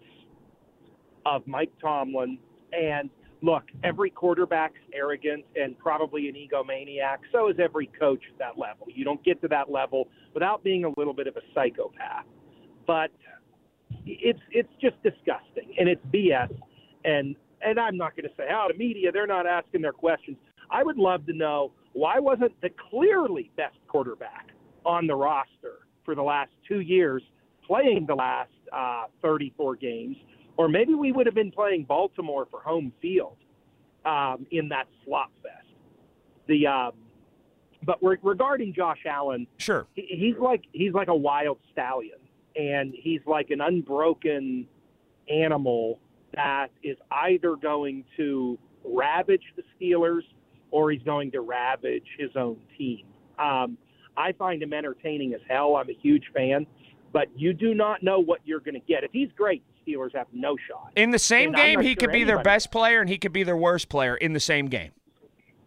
of 1.27 1.47
Mike 1.47 1.73
Tomlin. 1.83 2.39
And 2.73 3.11
look, 3.43 3.65
every 3.83 4.11
quarterback's 4.11 4.79
arrogant 4.95 5.45
and 5.57 5.79
probably 5.79 6.29
an 6.29 6.35
egomaniac. 6.37 7.19
So 7.33 7.49
is 7.49 7.57
every 7.59 7.91
coach 7.99 8.23
at 8.33 8.39
that 8.39 8.59
level. 8.59 8.87
You 8.89 9.05
don't 9.05 9.23
get 9.25 9.41
to 9.43 9.49
that 9.49 9.71
level 9.71 10.09
without 10.33 10.63
being 10.63 10.85
a 10.85 10.91
little 10.97 11.15
bit 11.15 11.27
of 11.27 11.37
a 11.37 11.43
psychopath. 11.53 12.25
But 12.87 13.11
it's 14.05 14.41
it's 14.53 14.69
just 14.81 15.03
disgusting 15.03 15.75
and 15.79 15.89
it's 15.89 16.05
BS. 16.15 16.55
And 17.05 17.35
and 17.61 17.81
I'm 17.81 17.97
not 17.97 18.15
going 18.17 18.29
to 18.29 18.35
say, 18.37 18.45
oh, 18.53 18.69
the 18.71 18.79
media, 18.79 19.11
they're 19.11 19.27
not 19.27 19.47
asking 19.47 19.83
their 19.83 19.93
questions. 19.93 20.37
I 20.71 20.85
would 20.85 20.99
love 20.99 21.27
to 21.27 21.33
know 21.33 21.73
why 21.93 22.19
wasn't 22.19 22.61
the 22.61 22.71
clearly 22.91 23.51
best 23.57 23.77
quarterback 23.89 24.51
on 24.85 25.07
the 25.07 25.15
roster 25.15 25.87
for 26.05 26.15
the 26.15 26.23
last 26.23 26.51
two 26.69 26.81
years 26.81 27.23
playing 27.67 28.07
the 28.07 28.15
last 28.15 28.51
uh, 28.73 29.05
34 29.23 29.77
games? 29.77 30.17
Or 30.57 30.69
maybe 30.69 30.95
we 30.95 31.13
would 31.13 31.27
have 31.27 31.35
been 31.35 31.53
playing 31.53 31.85
Baltimore 31.85 32.47
for 32.51 32.61
home 32.61 32.93
field 33.03 33.37
um, 34.05 34.47
in 34.51 34.69
that 34.71 34.87
slot 35.05 35.31
fest. 35.43 35.67
The 36.47 36.67
um, 36.67 36.93
but 37.83 37.99
re- 38.03 38.17
regarding 38.23 38.73
Josh 38.73 39.01
Allen, 39.07 39.47
sure, 39.59 39.87
he, 39.95 40.07
he's 40.09 40.37
like 40.39 40.65
he's 40.73 40.93
like 40.93 41.09
a 41.09 41.15
wild 41.15 41.59
stallion, 41.73 42.19
and 42.55 42.95
he's 42.95 43.21
like 43.27 43.51
an 43.51 43.61
unbroken 43.61 44.67
animal 45.29 45.99
that 46.35 46.69
is 46.83 46.97
either 47.11 47.57
going 47.57 48.05
to 48.17 48.59
ravage 48.85 49.43
the 49.57 49.63
Steelers 49.79 50.23
or 50.71 50.91
he's 50.91 51.03
going 51.03 51.31
to 51.33 51.41
ravage 51.41 52.07
his 52.19 52.31
own 52.37 52.59
team. 52.77 53.07
Um, 53.39 53.77
I 54.17 54.33
find 54.33 54.63
him 54.63 54.73
entertaining 54.73 55.35
as 55.35 55.41
hell. 55.49 55.77
I'm 55.77 55.89
a 55.91 55.97
huge 56.01 56.25
fan, 56.35 56.67
but 57.13 57.29
you 57.37 57.53
do 57.53 57.75
not 57.75 58.03
know 58.03 58.21
what 58.21 58.41
you're 58.45 58.61
going 58.61 58.75
to 58.75 58.87
get. 58.87 59.05
If 59.05 59.13
he's 59.13 59.29
great, 59.37 59.63
Steelers 59.87 60.15
have 60.15 60.27
no 60.33 60.57
shot. 60.69 60.93
In 60.97 61.11
the 61.11 61.19
same 61.19 61.49
And 61.49 61.57
game, 61.57 61.81
he 61.81 61.89
sure 61.89 61.97
could 61.97 62.13
be 62.13 62.25
their 62.25 62.43
best 62.43 62.71
player 62.71 63.01
and 63.01 63.09
he 63.09 63.19
could 63.19 63.33
be 63.33 63.43
their 63.43 63.57
worst 63.57 63.89
player 63.89 64.17
in 64.17 64.33
the 64.33 64.41
same 64.41 64.67
game. 64.67 64.93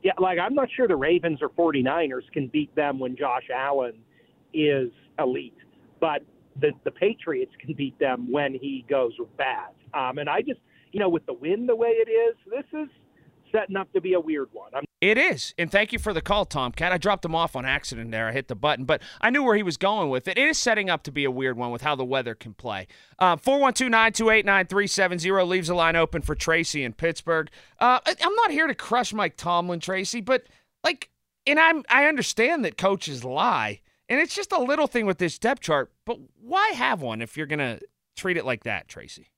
Yeah, 0.02 0.14
like 0.18 0.40
I'm 0.40 0.54
not 0.54 0.70
sure 0.76 0.88
the 0.88 0.96
Ravens 0.96 1.40
or 1.42 1.50
49ers 1.50 2.32
can 2.32 2.48
beat 2.48 2.74
them 2.76 3.00
when 3.00 3.18
Josh 3.18 3.50
Allen 3.54 4.00
is 4.54 4.90
elite, 5.18 5.58
but 6.00 6.24
the 6.60 6.72
the 6.86 6.92
Patriots 6.92 7.52
can 7.60 7.74
beat 7.74 7.98
them 8.00 8.32
when 8.32 8.54
he 8.54 8.86
goes 8.90 9.12
bad. 9.38 9.72
Um, 9.94 10.18
and 10.18 10.30
I 10.30 10.42
just, 10.42 10.62
you 10.92 11.00
know, 11.00 11.10
with 11.10 11.26
the 11.26 11.34
wind 11.34 11.68
the 11.68 11.76
way 11.76 11.90
it 11.90 12.10
is, 12.10 12.36
this 12.50 12.66
is 12.80 12.88
setting 13.52 13.76
up 13.76 13.92
to 13.94 14.02
be 14.02 14.14
a 14.14 14.20
weird 14.20 14.50
one. 14.54 14.72
I'm 14.74 14.86
It 15.02 15.18
is. 15.18 15.54
And 15.58 15.72
thank 15.72 15.94
you 15.94 16.00
for 16.00 16.12
the 16.12 16.22
call, 16.22 16.44
Tomcat. 16.44 16.92
I 16.92 16.98
dropped 16.98 17.24
him 17.24 17.34
off 17.34 17.56
on 17.56 17.66
accident 17.66 18.12
there. 18.12 18.28
I 18.28 18.32
hit 18.34 18.50
the 18.50 18.56
button, 18.56 18.84
but 18.84 19.02
I 19.22 19.30
knew 19.30 19.44
where 19.44 19.56
he 19.56 19.64
was 19.64 19.78
going 19.78 20.10
with 20.10 20.28
it. 20.28 20.38
It 20.38 20.46
is 20.46 20.58
setting 20.58 20.90
up 20.90 21.04
to 21.04 21.12
be 21.12 21.24
a 21.24 21.32
weird 21.32 21.58
one 21.58 21.72
with 21.72 21.84
how 21.84 21.96
the 21.96 22.04
weather 22.04 22.36
can 22.36 22.54
play. 22.54 22.88
Uh, 23.18 23.38
412 23.38 23.90
928 23.90 24.46
9370 24.46 25.44
leaves 25.44 25.70
a 25.70 25.76
line 25.76 25.96
open 25.96 26.22
for 26.22 26.36
Tracy 26.36 26.84
in 26.84 26.92
Pittsburgh. 26.92 27.50
Uh, 27.80 28.00
I'm 28.06 28.36
not 28.36 28.52
here 28.52 28.68
to 28.68 28.76
crush 28.76 29.14
Mike 29.14 29.38
Tomlin, 29.38 29.80
Tracy, 29.80 30.20
but 30.20 30.44
like, 30.84 31.10
and 31.48 31.60
I'm, 31.60 31.84
I 31.90 32.06
understand 32.06 32.66
that 32.66 32.78
coaches 32.78 33.24
lie, 33.24 33.80
and 34.10 34.20
it's 34.20 34.36
just 34.36 34.52
a 34.52 34.60
little 34.62 34.88
thing 34.88 35.06
with 35.06 35.18
this 35.18 35.40
depth 35.40 35.62
chart, 35.62 35.94
but 36.06 36.20
why 36.42 36.72
have 36.76 37.02
one 37.02 37.22
if 37.22 37.38
you're 37.38 37.48
going 37.48 37.60
to 37.60 37.80
treat 38.18 38.36
it 38.36 38.46
like 38.46 38.66
that, 38.66 38.90
Tracy? 38.90 39.30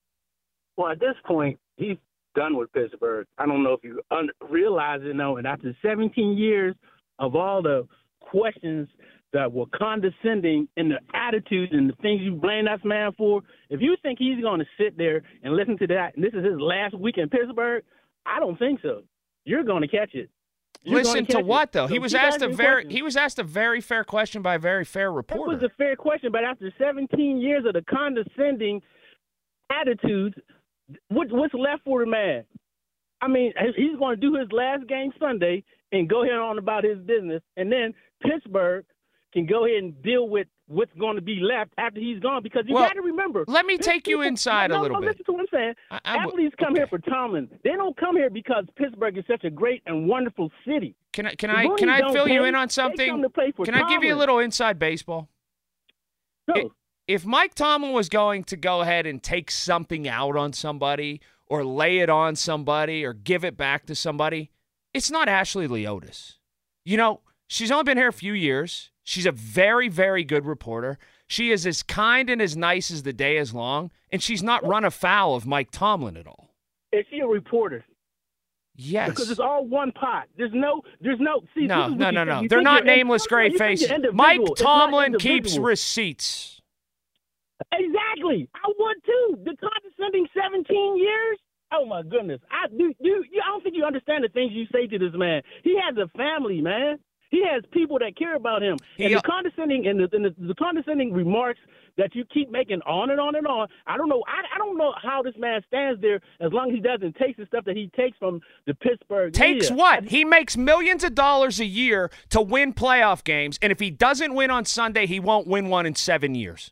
Well, 0.76 0.92
at 0.92 1.00
this 1.00 1.16
point, 1.24 1.60
he's 1.78 1.98
done 2.36 2.58
with 2.58 2.72
Pittsburgh. 2.74 3.28
I 3.38 3.46
don't 3.46 3.64
know 3.64 3.74
if 3.74 3.84
you 3.84 4.02
un- 4.12 4.30
realize 4.50 5.02
it, 5.04 5.16
no. 5.16 5.38
And 5.38 5.48
after 5.48 5.76
17 5.82 6.38
years 6.38 6.76
of 7.20 7.36
all 7.36 7.62
the 7.62 7.88
questions 8.22 8.88
that 9.34 9.52
were 9.52 9.66
condescending 9.78 10.68
and 10.78 10.92
the 10.92 11.00
attitudes 11.14 11.72
and 11.74 11.90
the 11.90 11.96
things 12.02 12.22
you 12.22 12.34
blame 12.34 12.66
that 12.66 12.84
man 12.84 13.12
for, 13.18 13.42
if 13.70 13.82
you 13.82 13.96
think 14.02 14.20
he's 14.20 14.42
going 14.42 14.60
to 14.60 14.66
sit 14.78 14.98
there 14.98 15.22
and 15.44 15.56
listen 15.56 15.78
to 15.78 15.88
that, 15.88 16.16
and 16.16 16.24
this 16.24 16.34
is 16.34 16.44
his 16.44 16.60
last 16.60 16.98
week 16.98 17.18
in 17.18 17.30
Pittsburgh, 17.30 17.84
I 18.26 18.40
don't 18.40 18.58
think 18.60 18.82
so. 18.82 19.04
You're 19.46 19.64
going 19.64 19.82
to 19.82 19.88
catch 19.88 20.14
it. 20.14 20.30
You're 20.84 21.00
Listen 21.00 21.26
to 21.28 21.42
what 21.42 21.72
though? 21.74 21.88
So 21.88 21.94
he 21.94 22.00
was 22.00 22.16
asked 22.16 22.42
a 22.42 22.48
very 22.48 22.84
questions. 22.84 22.94
he 22.94 23.02
was 23.04 23.16
asked 23.16 23.38
a 23.38 23.44
very 23.44 23.82
fair 23.82 24.04
question 24.04 24.42
by 24.42 24.56
a 24.56 24.60
very 24.60 24.84
fair 24.84 25.12
reporter. 25.12 25.52
It 25.52 25.62
was 25.62 25.64
a 25.64 25.76
fair 25.78 25.96
question, 25.96 26.32
but 26.32 26.44
after 26.44 26.74
17 26.80 27.40
years 27.40 27.66
of 27.66 27.74
the 27.74 27.84
condescending 27.84 28.82
attitudes, 29.72 30.36
what, 31.10 31.32
what's 31.32 31.54
left 31.54 31.84
for 31.84 32.04
the 32.04 32.10
man? 32.10 32.44
I 33.22 33.28
mean, 33.28 33.54
he's 33.76 33.98
going 34.00 34.20
to 34.20 34.22
do 34.22 34.36
his 34.36 34.52
last 34.52 34.88
game 34.88 35.12
Sunday 35.20 35.64
and 35.92 36.10
go 36.10 36.24
ahead 36.24 36.36
on 36.38 36.58
about 36.58 36.84
his 36.84 36.98
business, 37.00 37.42
and 37.58 37.72
then 37.72 37.94
Pittsburgh 38.22 38.86
can 39.34 39.46
go 39.46 39.66
ahead 39.66 39.84
and 39.84 40.02
deal 40.02 40.28
with 40.28 40.48
what's 40.68 40.92
going 41.00 41.16
to 41.16 41.22
be 41.22 41.40
left 41.42 41.72
after 41.78 42.00
he's 42.00 42.20
gone. 42.20 42.42
Because 42.44 42.64
you 42.68 42.76
Well, 42.76 42.86
got 42.86 42.94
to 42.94 43.02
remember. 43.02 43.46
let 43.48 43.66
me 43.66 43.78
take 43.78 44.08
you 44.08 44.22
inside 44.22 44.72
a 44.72 44.74
no, 44.74 44.82
little 44.82 44.96
no, 44.96 45.02
bit. 45.02 45.10
Listen 45.12 45.26
to 45.26 45.32
what 45.34 45.42
I'm 45.42 45.48
saying. 45.52 45.74
I 45.92 46.14
w- 46.14 46.30
Athletes 46.30 46.56
come 46.60 46.76
here 46.76 46.88
for 46.88 47.00
Tomlin. 47.00 47.50
They 47.64 47.72
don't 47.72 47.96
come 47.98 48.16
here 48.16 48.30
because 48.30 48.66
Pittsburgh 48.76 49.18
is 49.18 49.24
such 49.30 49.44
a 49.44 49.50
great 49.50 49.84
and 49.86 50.08
wonderful 50.08 50.50
city. 50.66 50.96
Can 51.14 51.28
I 51.28 51.36
can 51.36 51.50
I 51.50 51.68
can 51.78 51.90
I 51.90 52.12
fill 52.14 52.28
you 52.28 52.46
in 52.46 52.56
on 52.56 52.70
something? 52.70 53.22
to 53.22 53.30
play 53.30 53.52
for 53.56 53.66
Can 53.66 53.76
I 53.76 53.88
give 53.90 54.04
you 54.04 54.16
a 54.16 54.18
little 54.18 54.40
inside 54.40 54.80
baseball? 54.80 55.30
I- 56.50 56.70
If 57.12 57.26
Mike 57.26 57.56
Tomlin 57.56 57.92
was 57.92 58.08
going 58.08 58.46
to 58.46 58.56
go 58.56 58.80
ahead 58.80 59.06
and 59.06 59.22
take 59.22 59.52
something 59.52 60.08
out 60.08 60.38
on 60.38 60.54
somebody 60.54 61.20
or 61.46 61.66
lay 61.66 61.98
it 61.98 62.10
on 62.10 62.38
somebody 62.38 63.04
or 63.04 63.12
give 63.12 63.44
it 63.44 63.58
back 63.58 63.86
to 63.88 63.96
somebody, 63.96 64.50
it's 64.94 65.12
not 65.12 65.28
Ashley 65.28 65.68
Leotis. 65.68 66.36
You 66.86 66.96
know, 66.96 67.20
she's 67.48 67.70
only 67.70 67.84
been 67.84 67.98
here 67.98 68.08
a 68.08 68.14
few 68.14 68.32
years. 68.32 68.92
She's 69.04 69.26
a 69.26 69.34
very, 69.34 69.90
very 69.90 70.24
good 70.24 70.46
reporter. 70.46 70.98
She 71.28 71.52
is 71.52 71.68
as 71.68 71.84
kind 71.84 72.30
and 72.30 72.42
as 72.42 72.56
nice 72.56 72.90
as 72.90 73.04
the 73.04 73.12
day 73.12 73.36
is 73.36 73.54
long, 73.54 73.92
and 74.10 74.24
she's 74.24 74.42
not 74.42 74.66
run 74.66 74.86
afoul 74.86 75.36
of 75.36 75.46
Mike 75.46 75.72
Tomlin 75.72 76.16
at 76.16 76.28
all. 76.28 76.56
Is 76.94 77.06
she 77.10 77.20
a 77.20 77.28
reporter? 77.28 77.84
Yes. 78.78 79.10
Because 79.10 79.30
it's 79.30 79.40
all 79.42 79.66
one 79.66 79.92
pot. 79.92 80.30
There's 80.38 80.54
no, 80.54 80.82
there's 81.02 81.20
no. 81.20 81.42
See, 81.54 81.68
no, 81.68 81.90
no, 81.90 82.10
no, 82.10 82.24
no. 82.24 82.48
They're 82.48 82.62
not 82.62 82.86
nameless 82.86 83.28
gray 83.28 83.50
you 83.50 83.58
think 83.58 83.82
you're 83.82 83.90
faces. 83.90 84.14
Mike 84.14 84.40
Tomlin 84.56 85.16
keeps 85.16 85.58
receipts. 85.58 86.61
Exactly. 87.72 88.50
I 88.56 88.68
would 88.68 88.98
too. 89.06 89.38
The 89.44 89.56
condescending 89.58 90.28
17 90.36 90.98
years. 90.98 91.38
Oh 91.74 91.86
my 91.86 92.02
goodness. 92.04 92.42
I 92.52 92.68
do. 92.68 92.94
You, 93.00 93.24
you. 93.32 93.42
I 93.44 93.50
don't 93.50 93.64
think 93.64 93.76
you 93.76 93.86
understand 93.86 94.24
the 94.24 94.30
things 94.30 94.52
you 94.52 94.66
say 94.72 94.88
to 94.88 95.00
this 95.00 95.14
man. 95.16 95.42
He 95.64 95.80
has 95.80 95.96
a 95.98 96.08
family, 96.18 96.62
man. 96.62 96.98
He 97.32 97.42
has 97.50 97.64
people 97.72 97.98
that 98.00 98.18
care 98.18 98.36
about 98.36 98.62
him. 98.62 98.78
And 99.00 99.16
the 99.16 99.22
condescending 99.22 99.88
and 99.88 100.02
the, 100.02 100.10
and 100.12 100.26
the, 100.26 100.36
the 100.38 100.56
condescending 100.56 101.14
remarks 101.14 101.62
that 101.98 102.14
you 102.14 102.26
keep 102.26 102.52
making 102.52 102.82
on 102.82 103.10
and 103.10 103.22
on 103.22 103.36
and 103.36 103.48
on. 103.48 103.70
I 103.88 103.96
don't 103.96 104.10
know. 104.10 104.22
I, 104.28 104.56
I 104.56 104.58
don't 104.58 104.78
know 104.78 104.94
how 105.02 105.22
this 105.24 105.36
man 105.38 105.62
stands 105.68 106.02
there 106.02 106.20
as 106.42 106.52
long 106.52 106.70
as 106.70 106.76
he 106.76 106.82
doesn't 106.82 107.16
take 107.16 107.38
the 107.38 107.46
stuff 107.46 107.64
that 107.66 107.78
he 107.78 107.90
takes 107.96 108.18
from 108.18 108.42
the 108.68 108.74
Pittsburgh. 108.74 109.32
Takes 109.32 109.70
media. 109.70 109.78
what? 109.78 110.04
He 110.06 110.26
makes 110.26 110.58
millions 110.58 111.06
of 111.06 111.16
dollars 111.16 111.62
a 111.62 111.66
year 111.66 112.12
to 112.30 112.42
win 112.42 112.74
playoff 112.74 113.24
games, 113.24 113.58
and 113.62 113.72
if 113.72 113.80
he 113.80 113.90
doesn't 113.90 114.34
win 114.34 114.52
on 114.52 114.66
Sunday, 114.66 115.06
he 115.06 115.20
won't 115.20 115.48
win 115.48 115.70
one 115.70 115.86
in 115.86 115.96
seven 115.96 116.36
years. 116.36 116.72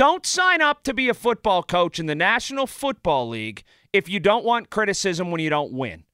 Don't 0.00 0.24
sign 0.24 0.62
up 0.62 0.82
to 0.84 0.94
be 0.94 1.10
a 1.10 1.12
football 1.12 1.62
coach 1.62 1.98
in 1.98 2.06
the 2.06 2.14
National 2.14 2.66
Football 2.66 3.28
League 3.28 3.64
if 3.92 4.08
you 4.08 4.18
don't 4.18 4.46
want 4.46 4.70
criticism 4.70 5.30
when 5.30 5.42
you 5.42 5.50
don't 5.50 5.74
win. 5.74 6.04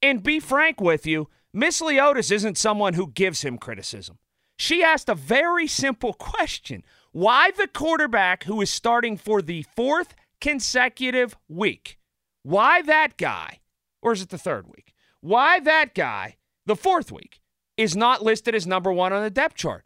And 0.00 0.22
be 0.22 0.40
frank 0.40 0.80
with 0.80 1.06
you, 1.06 1.28
Miss 1.52 1.82
Leotis 1.82 2.32
isn't 2.32 2.56
someone 2.56 2.94
who 2.94 3.08
gives 3.08 3.42
him 3.42 3.58
criticism. 3.58 4.16
She 4.58 4.82
asked 4.82 5.10
a 5.10 5.14
very 5.14 5.66
simple 5.66 6.14
question 6.14 6.84
Why 7.12 7.50
the 7.50 7.68
quarterback 7.68 8.44
who 8.44 8.62
is 8.62 8.70
starting 8.70 9.18
for 9.18 9.42
the 9.42 9.66
fourth 9.76 10.14
consecutive 10.40 11.36
week? 11.46 11.98
Why 12.44 12.80
that 12.80 13.18
guy, 13.18 13.60
or 14.00 14.12
is 14.14 14.22
it 14.22 14.30
the 14.30 14.38
third 14.38 14.68
week? 14.68 14.94
Why 15.20 15.60
that 15.60 15.94
guy, 15.94 16.36
the 16.64 16.76
fourth 16.76 17.12
week, 17.12 17.42
is 17.76 17.94
not 17.94 18.22
listed 18.22 18.54
as 18.54 18.66
number 18.66 18.90
one 18.90 19.12
on 19.12 19.22
the 19.22 19.28
depth 19.28 19.56
chart? 19.56 19.84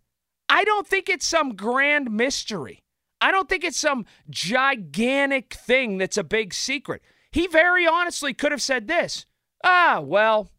I 0.49 0.63
don't 0.63 0.87
think 0.87 1.09
it's 1.09 1.27
some 1.27 1.57
grand 1.57 2.13
mystery. 2.13 2.85
I 3.21 3.31
don't 3.31 3.49
think 3.49 3.65
it's 3.65 3.79
some 3.79 4.07
gigantic 4.31 5.55
thing 5.55 5.99
that's 5.99 6.17
a 6.17 6.25
big 6.25 6.55
secret. 6.55 7.03
He 7.31 7.47
very 7.47 7.87
honestly 7.87 8.33
could 8.33 8.53
have 8.53 8.63
said 8.63 8.87
this 8.87 9.27
Ah, 9.65 10.01
well, 10.03 10.51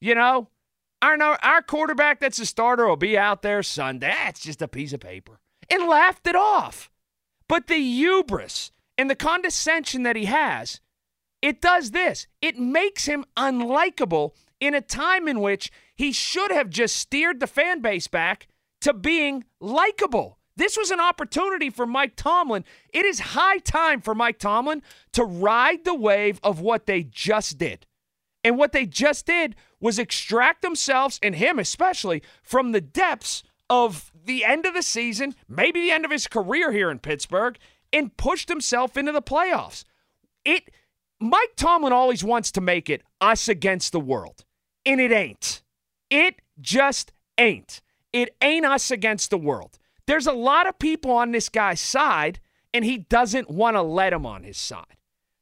you 0.00 0.14
know, 0.14 0.48
our, 1.00 1.16
our 1.20 1.62
quarterback 1.62 2.20
that's 2.20 2.40
a 2.40 2.46
starter 2.46 2.86
will 2.86 2.96
be 2.96 3.16
out 3.16 3.42
there 3.42 3.62
Sunday. 3.62 4.08
That's 4.08 4.40
just 4.40 4.62
a 4.62 4.68
piece 4.68 4.92
of 4.92 5.00
paper. 5.00 5.40
And 5.70 5.88
laughed 5.88 6.26
it 6.26 6.36
off. 6.36 6.90
But 7.48 7.66
the 7.66 7.76
hubris 7.76 8.72
and 8.96 9.08
the 9.08 9.14
condescension 9.14 10.02
that 10.02 10.16
he 10.16 10.24
has, 10.26 10.80
it 11.40 11.60
does 11.60 11.92
this 11.92 12.26
it 12.42 12.58
makes 12.58 13.06
him 13.06 13.24
unlikable 13.36 14.32
in 14.60 14.74
a 14.74 14.80
time 14.80 15.28
in 15.28 15.40
which 15.40 15.70
he 15.94 16.12
should 16.12 16.50
have 16.50 16.68
just 16.68 16.96
steered 16.96 17.40
the 17.40 17.46
fan 17.46 17.80
base 17.80 18.08
back 18.08 18.48
to 18.80 18.92
being 18.92 19.44
likable. 19.60 20.37
This 20.58 20.76
was 20.76 20.90
an 20.90 20.98
opportunity 20.98 21.70
for 21.70 21.86
Mike 21.86 22.16
Tomlin. 22.16 22.64
It 22.92 23.04
is 23.04 23.20
high 23.20 23.58
time 23.58 24.00
for 24.00 24.12
Mike 24.12 24.40
Tomlin 24.40 24.82
to 25.12 25.22
ride 25.22 25.84
the 25.84 25.94
wave 25.94 26.40
of 26.42 26.60
what 26.60 26.86
they 26.86 27.04
just 27.04 27.58
did. 27.58 27.86
And 28.42 28.58
what 28.58 28.72
they 28.72 28.84
just 28.84 29.24
did 29.26 29.54
was 29.80 30.00
extract 30.00 30.62
themselves, 30.62 31.20
and 31.22 31.36
him 31.36 31.60
especially, 31.60 32.24
from 32.42 32.72
the 32.72 32.80
depths 32.80 33.44
of 33.70 34.10
the 34.24 34.44
end 34.44 34.66
of 34.66 34.74
the 34.74 34.82
season, 34.82 35.36
maybe 35.48 35.80
the 35.80 35.92
end 35.92 36.04
of 36.04 36.10
his 36.10 36.26
career 36.26 36.72
here 36.72 36.90
in 36.90 36.98
Pittsburgh, 36.98 37.56
and 37.92 38.16
pushed 38.16 38.48
himself 38.48 38.96
into 38.96 39.12
the 39.12 39.22
playoffs. 39.22 39.84
It 40.44 40.70
Mike 41.20 41.54
Tomlin 41.56 41.92
always 41.92 42.24
wants 42.24 42.50
to 42.52 42.60
make 42.60 42.90
it 42.90 43.02
us 43.20 43.48
against 43.48 43.92
the 43.92 44.00
world. 44.00 44.44
And 44.84 45.00
it 45.00 45.12
ain't. 45.12 45.62
It 46.10 46.36
just 46.60 47.12
ain't. 47.38 47.80
It 48.12 48.34
ain't 48.42 48.66
us 48.66 48.90
against 48.90 49.30
the 49.30 49.38
world. 49.38 49.78
There's 50.08 50.26
a 50.26 50.32
lot 50.32 50.66
of 50.66 50.78
people 50.78 51.10
on 51.10 51.32
this 51.32 51.50
guy's 51.50 51.82
side, 51.82 52.40
and 52.72 52.82
he 52.82 52.96
doesn't 52.96 53.50
want 53.50 53.76
to 53.76 53.82
let 53.82 54.10
them 54.10 54.24
on 54.24 54.42
his 54.42 54.56
side. 54.56 54.96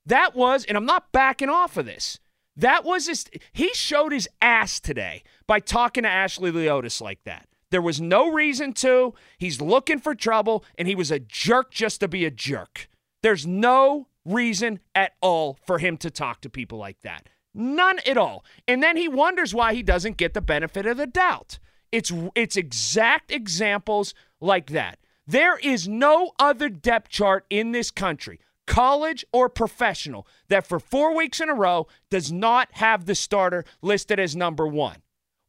That 0.05 0.35
was, 0.35 0.65
and 0.65 0.77
I'm 0.77 0.85
not 0.85 1.13
backing 1.13 1.49
off 1.49 1.77
of 1.77 1.87
this. 1.87 2.19
That 2.57 2.85
was 2.85 3.07
his, 3.07 3.27
he 3.53 3.73
showed 3.75 4.11
his 4.11 4.29
ass 4.43 4.81
today 4.81 5.23
by 5.47 5.61
talking 5.61 6.03
to 6.03 6.09
Ashley 6.09 6.51
Leotis 6.51 7.01
like 7.01 7.23
that. 7.23 7.47
There 7.71 7.81
was 7.81 8.01
no 8.01 8.33
reason 8.33 8.73
to. 8.75 9.15
He's 9.39 9.61
looking 9.61 10.01
for 10.01 10.17
trouble, 10.17 10.65
and 10.77 10.89
he 10.89 10.97
was 10.97 11.13
a 11.13 11.21
jerk 11.21 11.71
just 11.71 12.01
to 12.01 12.09
be 12.09 12.25
a 12.25 12.31
jerk. 12.33 12.89
There's 13.23 13.47
no 13.47 14.09
reason 14.25 14.81
at 14.97 15.13
all 15.21 15.61
for 15.65 15.79
him 15.79 15.97
to 15.99 16.11
talk 16.11 16.41
to 16.41 16.51
people 16.51 16.79
like 16.79 17.03
that. 17.03 17.29
None 17.55 18.01
at 18.05 18.17
all. 18.17 18.45
And 18.67 18.83
then 18.83 18.97
he 18.97 19.07
wonders 19.07 19.55
why 19.55 19.75
he 19.75 19.85
doesn't 19.85 20.17
get 20.17 20.35
the 20.35 20.41
benefit 20.41 20.87
of 20.87 20.97
the 20.97 21.07
doubt. 21.07 21.61
It's 21.97 22.13
it's 22.35 22.57
exact 22.59 23.33
examples 23.33 24.13
like 24.39 24.69
that. 24.71 24.99
There 25.27 25.57
is 25.57 25.89
no 25.89 26.33
other 26.39 26.69
depth 26.69 27.09
chart 27.09 27.47
in 27.49 27.73
this 27.73 27.91
country, 27.91 28.39
college 28.67 29.25
or 29.33 29.49
professional, 29.49 30.27
that 30.49 30.67
for 30.67 30.79
4 30.79 31.17
weeks 31.17 31.41
in 31.41 31.49
a 31.49 31.55
row 31.55 31.87
does 32.11 32.31
not 32.31 32.69
have 32.73 33.07
the 33.07 33.15
starter 33.15 33.65
listed 33.81 34.21
as 34.21 34.37
number 34.37 34.67
1. 34.67 34.99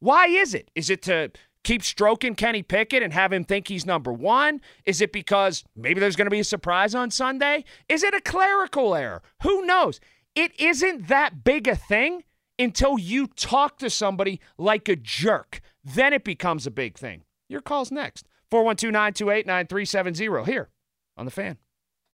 Why 0.00 0.28
is 0.28 0.54
it? 0.54 0.70
Is 0.74 0.88
it 0.88 1.02
to 1.02 1.32
keep 1.64 1.82
stroking 1.82 2.34
Kenny 2.34 2.62
Pickett 2.62 3.02
and 3.02 3.12
have 3.12 3.30
him 3.30 3.44
think 3.44 3.68
he's 3.68 3.84
number 3.84 4.12
1? 4.12 4.62
Is 4.86 5.02
it 5.02 5.12
because 5.12 5.64
maybe 5.76 6.00
there's 6.00 6.16
going 6.16 6.30
to 6.32 6.38
be 6.38 6.40
a 6.40 6.44
surprise 6.44 6.94
on 6.94 7.10
Sunday? 7.10 7.64
Is 7.90 8.02
it 8.02 8.14
a 8.14 8.22
clerical 8.22 8.94
error? 8.94 9.20
Who 9.42 9.66
knows? 9.66 10.00
It 10.34 10.58
isn't 10.58 11.08
that 11.08 11.44
big 11.44 11.68
a 11.68 11.76
thing 11.76 12.24
until 12.58 12.98
you 12.98 13.26
talk 13.26 13.78
to 13.78 13.90
somebody 13.90 14.40
like 14.56 14.88
a 14.88 14.96
jerk. 14.96 15.60
Then 15.94 16.12
it 16.12 16.24
becomes 16.24 16.66
a 16.66 16.70
big 16.70 16.98
thing. 16.98 17.22
Your 17.48 17.60
call's 17.60 17.90
next. 17.90 18.26
412 18.50 18.92
928 18.92 19.46
9370 19.46 20.50
here 20.50 20.70
on 21.16 21.24
the 21.24 21.30
fan. 21.30 21.58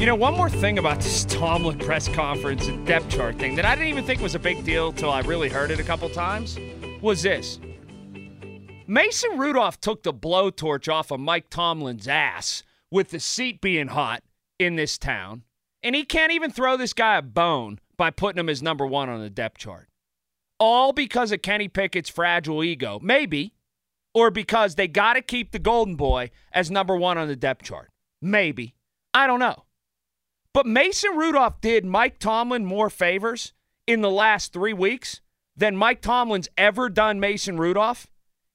You 0.00 0.06
know, 0.06 0.14
one 0.14 0.34
more 0.34 0.48
thing 0.48 0.78
about 0.78 0.96
this 1.02 1.26
Tomlin 1.26 1.78
press 1.78 2.08
conference 2.08 2.66
and 2.68 2.86
depth 2.86 3.10
chart 3.10 3.38
thing 3.38 3.54
that 3.56 3.66
I 3.66 3.74
didn't 3.74 3.88
even 3.88 4.06
think 4.06 4.22
was 4.22 4.34
a 4.34 4.38
big 4.38 4.64
deal 4.64 4.94
till 4.94 5.10
I 5.10 5.20
really 5.20 5.50
heard 5.50 5.70
it 5.70 5.78
a 5.78 5.82
couple 5.82 6.08
times 6.08 6.58
was 7.02 7.20
this. 7.20 7.60
Mason 8.86 9.38
Rudolph 9.38 9.78
took 9.78 10.02
the 10.02 10.14
blowtorch 10.14 10.90
off 10.90 11.10
of 11.10 11.20
Mike 11.20 11.50
Tomlin's 11.50 12.08
ass 12.08 12.62
with 12.90 13.10
the 13.10 13.20
seat 13.20 13.60
being 13.60 13.88
hot 13.88 14.22
in 14.58 14.76
this 14.76 14.96
town, 14.96 15.42
and 15.82 15.94
he 15.94 16.06
can't 16.06 16.32
even 16.32 16.50
throw 16.50 16.78
this 16.78 16.94
guy 16.94 17.18
a 17.18 17.22
bone 17.22 17.78
by 17.98 18.08
putting 18.08 18.40
him 18.40 18.48
as 18.48 18.62
number 18.62 18.86
one 18.86 19.10
on 19.10 19.20
the 19.20 19.28
depth 19.28 19.58
chart. 19.58 19.90
all 20.58 20.94
because 20.94 21.30
of 21.30 21.42
Kenny 21.42 21.68
Pickett's 21.68 22.08
fragile 22.08 22.64
ego? 22.64 22.98
Maybe. 23.02 23.52
Or 24.14 24.30
because 24.30 24.76
they 24.76 24.88
got 24.88 25.12
to 25.12 25.20
keep 25.20 25.52
the 25.52 25.58
Golden 25.58 25.96
Boy 25.96 26.30
as 26.52 26.70
number 26.70 26.96
one 26.96 27.18
on 27.18 27.28
the 27.28 27.36
depth 27.36 27.64
chart? 27.64 27.90
Maybe. 28.22 28.74
I 29.12 29.26
don't 29.26 29.40
know. 29.40 29.64
But 30.52 30.66
Mason 30.66 31.16
Rudolph 31.16 31.60
did 31.60 31.84
Mike 31.84 32.18
Tomlin 32.18 32.64
more 32.64 32.90
favors 32.90 33.52
in 33.86 34.00
the 34.00 34.10
last 34.10 34.52
three 34.52 34.72
weeks 34.72 35.20
than 35.56 35.76
Mike 35.76 36.00
Tomlin's 36.00 36.48
ever 36.56 36.88
done 36.88 37.20
Mason 37.20 37.56
Rudolph 37.56 38.08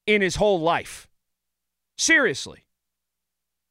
in 0.05 0.21
his 0.21 0.36
whole 0.36 0.60
life. 0.60 1.08
Seriously. 1.97 2.65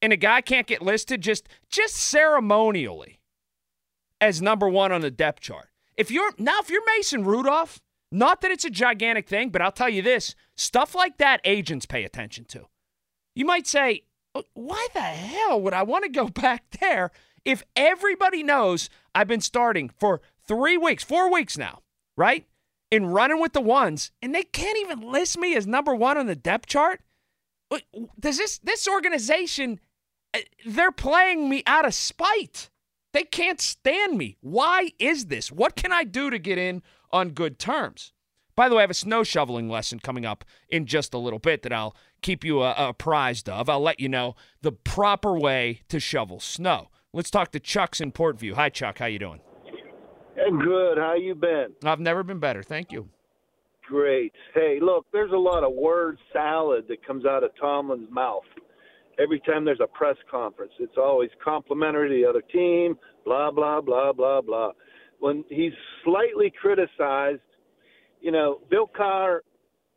And 0.01 0.13
a 0.13 0.17
guy 0.17 0.41
can't 0.41 0.67
get 0.67 0.83
listed 0.83 1.21
just 1.21 1.49
just 1.69 1.95
ceremonially 1.97 3.21
as 4.21 4.43
number 4.43 4.69
one 4.69 4.93
on 4.93 5.01
the 5.01 5.11
depth 5.11 5.41
chart. 5.41 5.69
If 5.97 6.11
you're 6.11 6.33
now 6.39 6.61
if 6.61 6.71
you're 6.71 6.85
Mason 6.97 7.25
Rudolph, 7.25 7.81
not 8.13 8.41
that 8.41 8.51
it's 8.51 8.65
a 8.65 8.71
gigantic 8.71 9.29
thing, 9.29 9.51
but 9.51 9.63
I'll 9.63 9.73
tell 9.73 9.89
you 9.89 10.03
this, 10.03 10.35
stuff 10.57 10.95
like 10.95 11.19
that 11.19 11.41
agents 11.45 11.87
pay 11.87 12.05
attention 12.05 12.45
to. 12.47 12.67
You 13.35 13.45
might 13.45 13.67
say, 13.67 14.03
why 14.55 14.87
the 14.95 15.01
hell 15.01 15.61
would 15.61 15.75
I 15.75 15.83
want 15.83 16.05
to 16.05 16.11
go 16.11 16.29
back 16.29 16.65
there 16.81 17.11
if 17.45 17.63
everybody 17.77 18.43
knows 18.43 18.89
I've 19.15 19.29
been 19.29 19.41
starting 19.41 19.91
for 19.99 20.21
three 20.47 20.77
weeks, 20.77 21.05
four 21.05 21.33
weeks 21.33 21.57
now, 21.59 21.81
right? 22.17 22.47
In 22.91 23.07
running 23.07 23.41
with 23.41 23.53
the 23.53 23.61
ones, 23.61 24.13
and 24.23 24.35
they 24.35 24.45
can't 24.45 24.79
even 24.79 25.01
list 25.01 25.39
me 25.39 25.57
as 25.57 25.67
number 25.67 25.95
one 25.95 26.17
on 26.17 26.27
the 26.27 26.37
depth 26.37 26.67
chart? 26.67 27.01
Does 28.21 28.37
this 28.37 28.59
this 28.59 28.87
organization 28.87 29.81
uh, 30.35 30.41
they're 30.67 30.93
playing 30.93 31.49
me 31.49 31.63
out 31.67 31.87
of 31.87 31.95
spite. 31.95 32.69
They 33.13 33.23
can't 33.23 33.61
stand 33.61 34.19
me. 34.19 34.37
Why 34.41 34.91
is 34.99 35.27
this? 35.27 35.53
What 35.53 35.77
can 35.77 35.93
I 35.93 36.03
do 36.03 36.31
to 36.31 36.39
get 36.39 36.59
in 36.59 36.83
on 37.13 37.31
good 37.31 37.59
terms? 37.59 38.13
By 38.57 38.69
the 38.69 38.75
way, 38.75 38.81
I 38.81 38.83
have 38.83 38.91
a 38.91 38.95
snow 38.95 39.23
shoveling 39.23 39.69
lesson 39.69 40.01
coming 40.01 40.27
up 40.27 40.45
in 40.69 40.87
just 40.87 41.15
a 41.15 41.19
little 41.19 41.39
bit 41.39 41.63
that 41.63 41.73
I'll 41.73 41.97
keep 42.23 42.45
you 42.45 42.61
uh, 42.61 42.75
apprised 42.77 43.49
of. 43.49 43.69
I'll 43.69 43.81
let 43.81 44.01
you 44.01 44.09
know 44.09 44.35
the 44.63 44.73
proper 44.73 45.39
way 45.39 45.83
to 45.89 46.01
shovel 46.01 46.41
snow. 46.41 46.89
Let's 47.15 47.31
talk 47.31 47.53
to 47.53 47.61
Chuck's 47.61 48.01
in 48.01 48.11
Port 48.11 48.41
Vue. 48.41 48.57
Hi, 48.57 48.69
Chuck. 48.71 48.99
How 48.99 49.07
you 49.07 49.21
doing? 49.21 49.41
Good. 50.37 50.99
How 50.99 51.15
you 51.15 51.37
been? 51.37 51.69
I've 51.85 52.01
never 52.01 52.25
been 52.25 52.41
better. 52.41 52.65
Thank 52.65 52.91
you. 52.91 53.09
Great. 53.87 54.33
Hey, 54.53 54.79
look, 54.83 55.07
there's 55.13 55.31
a 55.31 55.37
lot 55.37 55.63
of 55.63 55.73
word 55.75 56.19
salad 56.33 56.87
that 56.89 57.07
comes 57.07 57.25
out 57.25 57.45
of 57.45 57.53
Tomlin's 57.61 58.11
mouth. 58.11 58.43
Every 59.21 59.39
time 59.39 59.65
there's 59.65 59.79
a 59.81 59.87
press 59.87 60.17
conference, 60.29 60.73
it's 60.81 60.97
always 60.99 61.31
complimentary 61.43 62.09
to 62.09 62.15
the 62.17 62.29
other 62.29 62.43
team, 62.53 62.97
blah, 63.25 63.53
blah, 63.53 63.81
blah, 63.81 64.13
blah, 64.13 64.41
blah. 64.41 64.73
When 65.21 65.45
he's 65.49 65.73
slightly 66.03 66.53
criticized, 66.61 67.43
you 68.21 68.33
know, 68.33 68.59
Bill 68.71 68.91
Cowher, 68.99 69.41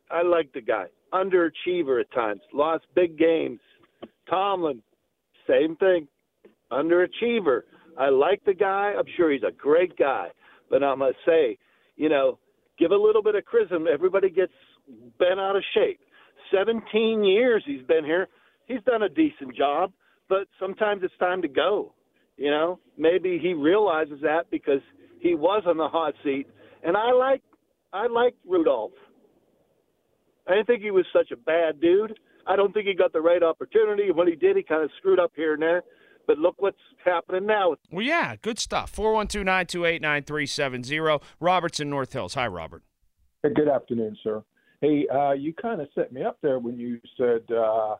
I 0.08 0.22
like 0.22 0.52
the 0.52 0.60
guy. 0.60 0.84
Underachiever 1.12 2.00
at 2.00 2.12
times, 2.12 2.42
lost 2.52 2.84
big 2.94 3.18
games. 3.18 3.58
Tomlin, 4.30 4.82
same 5.48 5.74
thing 5.76 6.06
underachiever. 6.72 7.62
I 7.98 8.10
like 8.10 8.44
the 8.44 8.54
guy. 8.54 8.94
I'm 8.96 9.06
sure 9.16 9.32
he's 9.32 9.42
a 9.42 9.52
great 9.52 9.96
guy. 9.96 10.28
But 10.70 10.82
I 10.82 10.94
must 10.94 11.16
say, 11.26 11.58
you 11.96 12.08
know, 12.08 12.38
give 12.78 12.90
a 12.90 12.96
little 12.96 13.22
bit 13.22 13.34
of 13.34 13.44
chrism. 13.44 13.86
Everybody 13.92 14.30
gets 14.30 14.52
bent 15.18 15.40
out 15.40 15.56
of 15.56 15.62
shape. 15.74 16.00
17 16.52 17.24
years 17.24 17.62
he's 17.66 17.82
been 17.86 18.04
here. 18.04 18.28
He's 18.66 18.82
done 18.86 19.02
a 19.02 19.08
decent 19.08 19.56
job, 19.56 19.92
but 20.28 20.46
sometimes 20.60 21.02
it's 21.02 21.16
time 21.18 21.42
to 21.42 21.48
go. 21.48 21.94
You 22.36 22.50
know, 22.50 22.78
maybe 22.96 23.38
he 23.42 23.54
realizes 23.54 24.20
that 24.22 24.50
because 24.50 24.80
he 25.20 25.34
was 25.34 25.64
on 25.66 25.76
the 25.76 25.88
hot 25.88 26.14
seat. 26.22 26.46
And 26.84 26.96
I 26.96 27.12
like 27.12 27.42
I 27.92 28.06
like 28.06 28.34
Rudolph. 28.46 28.92
I 30.46 30.54
didn't 30.54 30.66
think 30.66 30.82
he 30.82 30.90
was 30.90 31.06
such 31.12 31.30
a 31.32 31.36
bad 31.36 31.80
dude. 31.80 32.18
I 32.46 32.56
don't 32.56 32.72
think 32.72 32.86
he 32.86 32.94
got 32.94 33.12
the 33.12 33.20
right 33.20 33.42
opportunity. 33.42 34.10
When 34.10 34.28
he 34.28 34.34
did, 34.34 34.56
he 34.56 34.62
kind 34.62 34.82
of 34.82 34.90
screwed 34.98 35.18
up 35.18 35.32
here 35.34 35.54
and 35.54 35.62
there. 35.62 35.82
But 36.28 36.38
look 36.38 36.56
what's 36.58 36.76
happening 37.02 37.46
now. 37.46 37.74
Well, 37.90 38.04
yeah, 38.04 38.36
good 38.42 38.58
stuff. 38.58 38.90
412 38.90 39.44
928 39.46 40.02
9370. 40.02 41.26
Robert's 41.40 41.80
in 41.80 41.88
North 41.88 42.12
Hills. 42.12 42.34
Hi, 42.34 42.46
Robert. 42.46 42.82
Hey, 43.42 43.48
good 43.54 43.68
afternoon, 43.68 44.14
sir. 44.22 44.44
Hey, 44.82 45.08
uh, 45.08 45.32
you 45.32 45.54
kind 45.54 45.80
of 45.80 45.88
set 45.94 46.12
me 46.12 46.22
up 46.22 46.38
there 46.42 46.58
when 46.58 46.78
you 46.78 47.00
said 47.16 47.50
uh, 47.50 47.96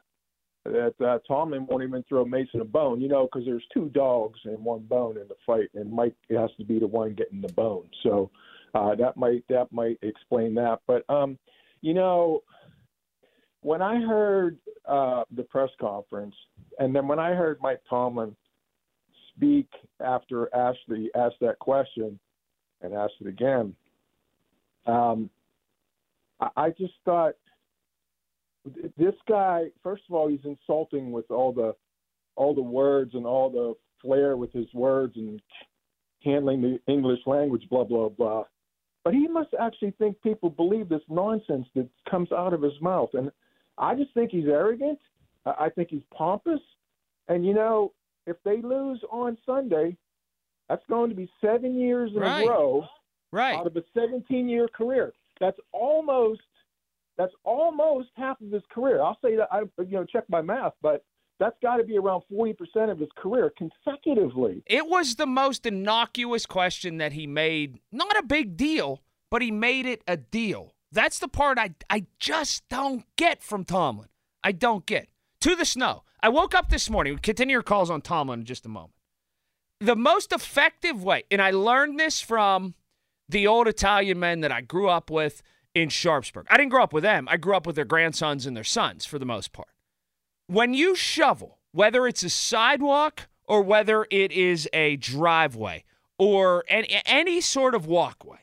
that 0.65 0.95
uh, 1.01 1.19
Tomlin 1.27 1.67
won't 1.67 1.83
even 1.83 2.05
throw 2.07 2.27
Mason 2.27 2.61
a 2.61 2.67
bone, 2.67 3.01
you 3.01 3.09
know, 3.09 3.27
because 3.33 3.47
there's 3.47 3.65
two 3.73 3.89
dogs 3.89 4.39
and 4.45 4.63
one 4.63 4.81
bone 4.81 5.17
in 5.17 5.27
the 5.27 5.35
fight, 5.47 5.71
and 5.75 5.91
Mike 5.91 6.15
has 6.31 6.51
to 6.59 6.65
be 6.67 6.79
the 6.79 6.87
one 6.87 7.15
getting 7.15 7.41
the 7.41 7.53
bone. 7.55 7.89
So 8.03 8.31
uh, 8.75 8.95
that 8.97 9.17
might 9.17 9.43
that 9.49 9.73
might 9.73 9.99
explain 10.03 10.55
that. 10.57 10.81
But 10.87 11.09
um, 11.09 11.39
you 11.81 11.95
know, 11.95 12.43
when 13.69 13.83
I 13.83 14.01
heard 14.01 14.57
uh, 14.89 15.25
the 15.37 15.43
press 15.43 15.69
conference, 15.79 16.35
and 16.79 16.97
then 16.97 17.07
when 17.07 17.19
I 17.19 17.35
heard 17.35 17.59
Mike 17.61 17.83
Tomlin 17.87 18.35
speak 19.37 19.69
after 20.01 20.49
Ashley 20.55 21.11
asked 21.15 21.37
that 21.43 21.59
question 21.59 22.19
and 22.81 22.95
asked 22.95 23.17
it 23.21 23.27
again, 23.27 23.75
um, 24.87 25.29
I, 26.41 26.49
I 26.57 26.71
just 26.71 26.95
thought 27.05 27.35
this 28.97 29.15
guy. 29.29 29.67
First 29.83 30.05
of 30.09 30.15
all, 30.15 30.29
he's 30.29 30.41
insulting 30.45 31.13
with 31.13 31.31
all 31.31 31.53
the 31.53 31.75
all 32.37 32.55
the 32.55 32.63
words 32.63 33.11
and 33.13 33.27
all 33.27 33.51
the 33.51 33.75
flair 34.01 34.39
with 34.39 34.51
his 34.51 34.73
words 34.73 35.13
and 35.17 35.43
handling 36.25 36.63
the 36.63 36.81
English 36.91 37.21
language, 37.27 37.65
blah 37.69 37.85
blah 37.85 38.09
blah. 38.09 38.45
But 39.05 39.13
he 39.13 39.29
must 39.29 39.51
actually 39.61 39.91
think 39.99 40.23
people 40.23 40.49
believe 40.49 40.89
this 40.89 41.03
nonsense 41.11 41.67
that 41.75 41.87
comes 42.11 42.33
out 42.33 42.55
of 42.55 42.63
his 42.63 42.81
mouth, 42.81 43.11
and 43.13 43.31
I 43.79 43.95
just 43.95 44.13
think 44.15 44.31
he's 44.31 44.47
arrogant. 44.47 44.99
I 45.47 45.71
think 45.75 45.89
he's 45.91 46.03
pompous. 46.13 46.61
And, 47.29 47.47
you 47.47 47.55
know, 47.55 47.93
if 48.27 48.37
they 48.45 48.61
lose 48.61 49.03
on 49.11 49.39
Sunday, 49.47 49.97
that's 50.69 50.85
going 50.89 51.11
to 51.11 51.17
be 51.17 51.31
seven 51.41 51.79
years 51.79 52.11
in 52.15 52.21
right. 52.21 52.45
a 52.45 52.49
row 52.49 52.85
right. 53.33 53.57
out 53.57 53.67
of 53.67 53.77
a 53.77 53.83
17 53.95 54.49
year 54.49 54.69
career. 54.69 55.13
That's 55.41 55.59
almost 55.73 56.41
that's 57.17 57.33
almost 57.43 58.09
half 58.15 58.41
of 58.41 58.51
his 58.51 58.63
career. 58.71 59.03
I'll 59.03 59.19
say 59.23 59.37
that 59.37 59.49
I 59.51 59.61
you 59.83 59.93
know 59.93 60.05
check 60.05 60.25
my 60.29 60.43
math, 60.43 60.75
but 60.83 61.05
that's 61.39 61.57
got 61.63 61.77
to 61.77 61.85
be 61.85 61.97
around 61.97 62.23
40% 62.33 62.57
of 62.91 62.99
his 62.99 63.09
career 63.17 63.53
consecutively. 63.57 64.63
It 64.67 64.89
was 64.89 65.15
the 65.15 65.27
most 65.27 65.67
innocuous 65.67 66.47
question 66.47 66.99
that 66.99 67.13
he 67.13 67.27
made. 67.29 67.81
Not 67.93 68.19
a 68.19 68.25
big 68.25 68.57
deal, 68.57 69.03
but 69.31 69.41
he 69.41 69.53
made 69.53 69.87
it 69.87 70.03
a 70.09 70.17
deal. 70.17 70.75
That's 70.91 71.19
the 71.19 71.29
part 71.29 71.59
I, 71.59 71.75
I 71.91 72.07
just 72.19 72.69
don't 72.69 73.05
get 73.17 73.43
from 73.43 73.65
Tomlin. 73.65 74.09
I 74.43 74.53
don't 74.53 74.87
get. 74.87 75.09
To 75.43 75.55
the 75.55 75.65
snow. 75.65 76.03
I 76.21 76.31
woke 76.31 76.55
up 76.55 76.69
this 76.69 76.91
morning. 76.91 77.15
We 77.15 77.21
continue 77.21 77.55
your 77.55 77.63
calls 77.63 77.91
on 77.91 78.01
Tomlin 78.01 78.41
in 78.41 78.45
just 78.45 78.67
a 78.67 78.69
moment. 78.69 78.95
The 79.81 79.95
most 79.95 80.33
effective 80.33 81.05
way, 81.05 81.23
and 81.31 81.41
I 81.41 81.53
learned 81.53 82.01
this 82.01 82.21
from 82.21 82.75
the 83.29 83.47
old 83.47 83.69
Italian 83.69 84.19
men 84.19 84.41
that 84.41 84.51
I 84.51 84.63
grew 84.63 84.89
up 84.89 85.11
with 85.11 85.43
in 85.75 85.91
Sharpsburg. 85.91 86.47
I 86.51 86.57
didn't 86.57 86.71
grow 86.71 86.83
up 86.83 86.93
with 86.93 87.05
them. 87.05 87.29
I 87.31 87.37
grew 87.37 87.55
up 87.55 87.67
with 87.67 87.77
their 87.77 87.85
grandsons 87.85 88.47
and 88.47 88.57
their 88.57 88.65
sons 88.65 89.05
for 89.05 89.19
the 89.19 89.27
most 89.27 89.53
part. 89.53 89.69
When 90.49 90.75
you 90.75 90.97
shovel, 90.97 91.59
whether 91.73 92.07
it's 92.07 92.25
a 92.25 92.31
sidewalk 92.31 93.29
or 93.45 93.63
whether 93.63 94.07
it 94.11 94.33
is 94.33 94.69
a 94.73 94.97
driveway 94.97 95.85
or 96.19 96.65
any, 96.69 97.01
any 97.07 97.41
sort 97.41 97.75
of 97.75 97.87
walkway, 97.87 98.41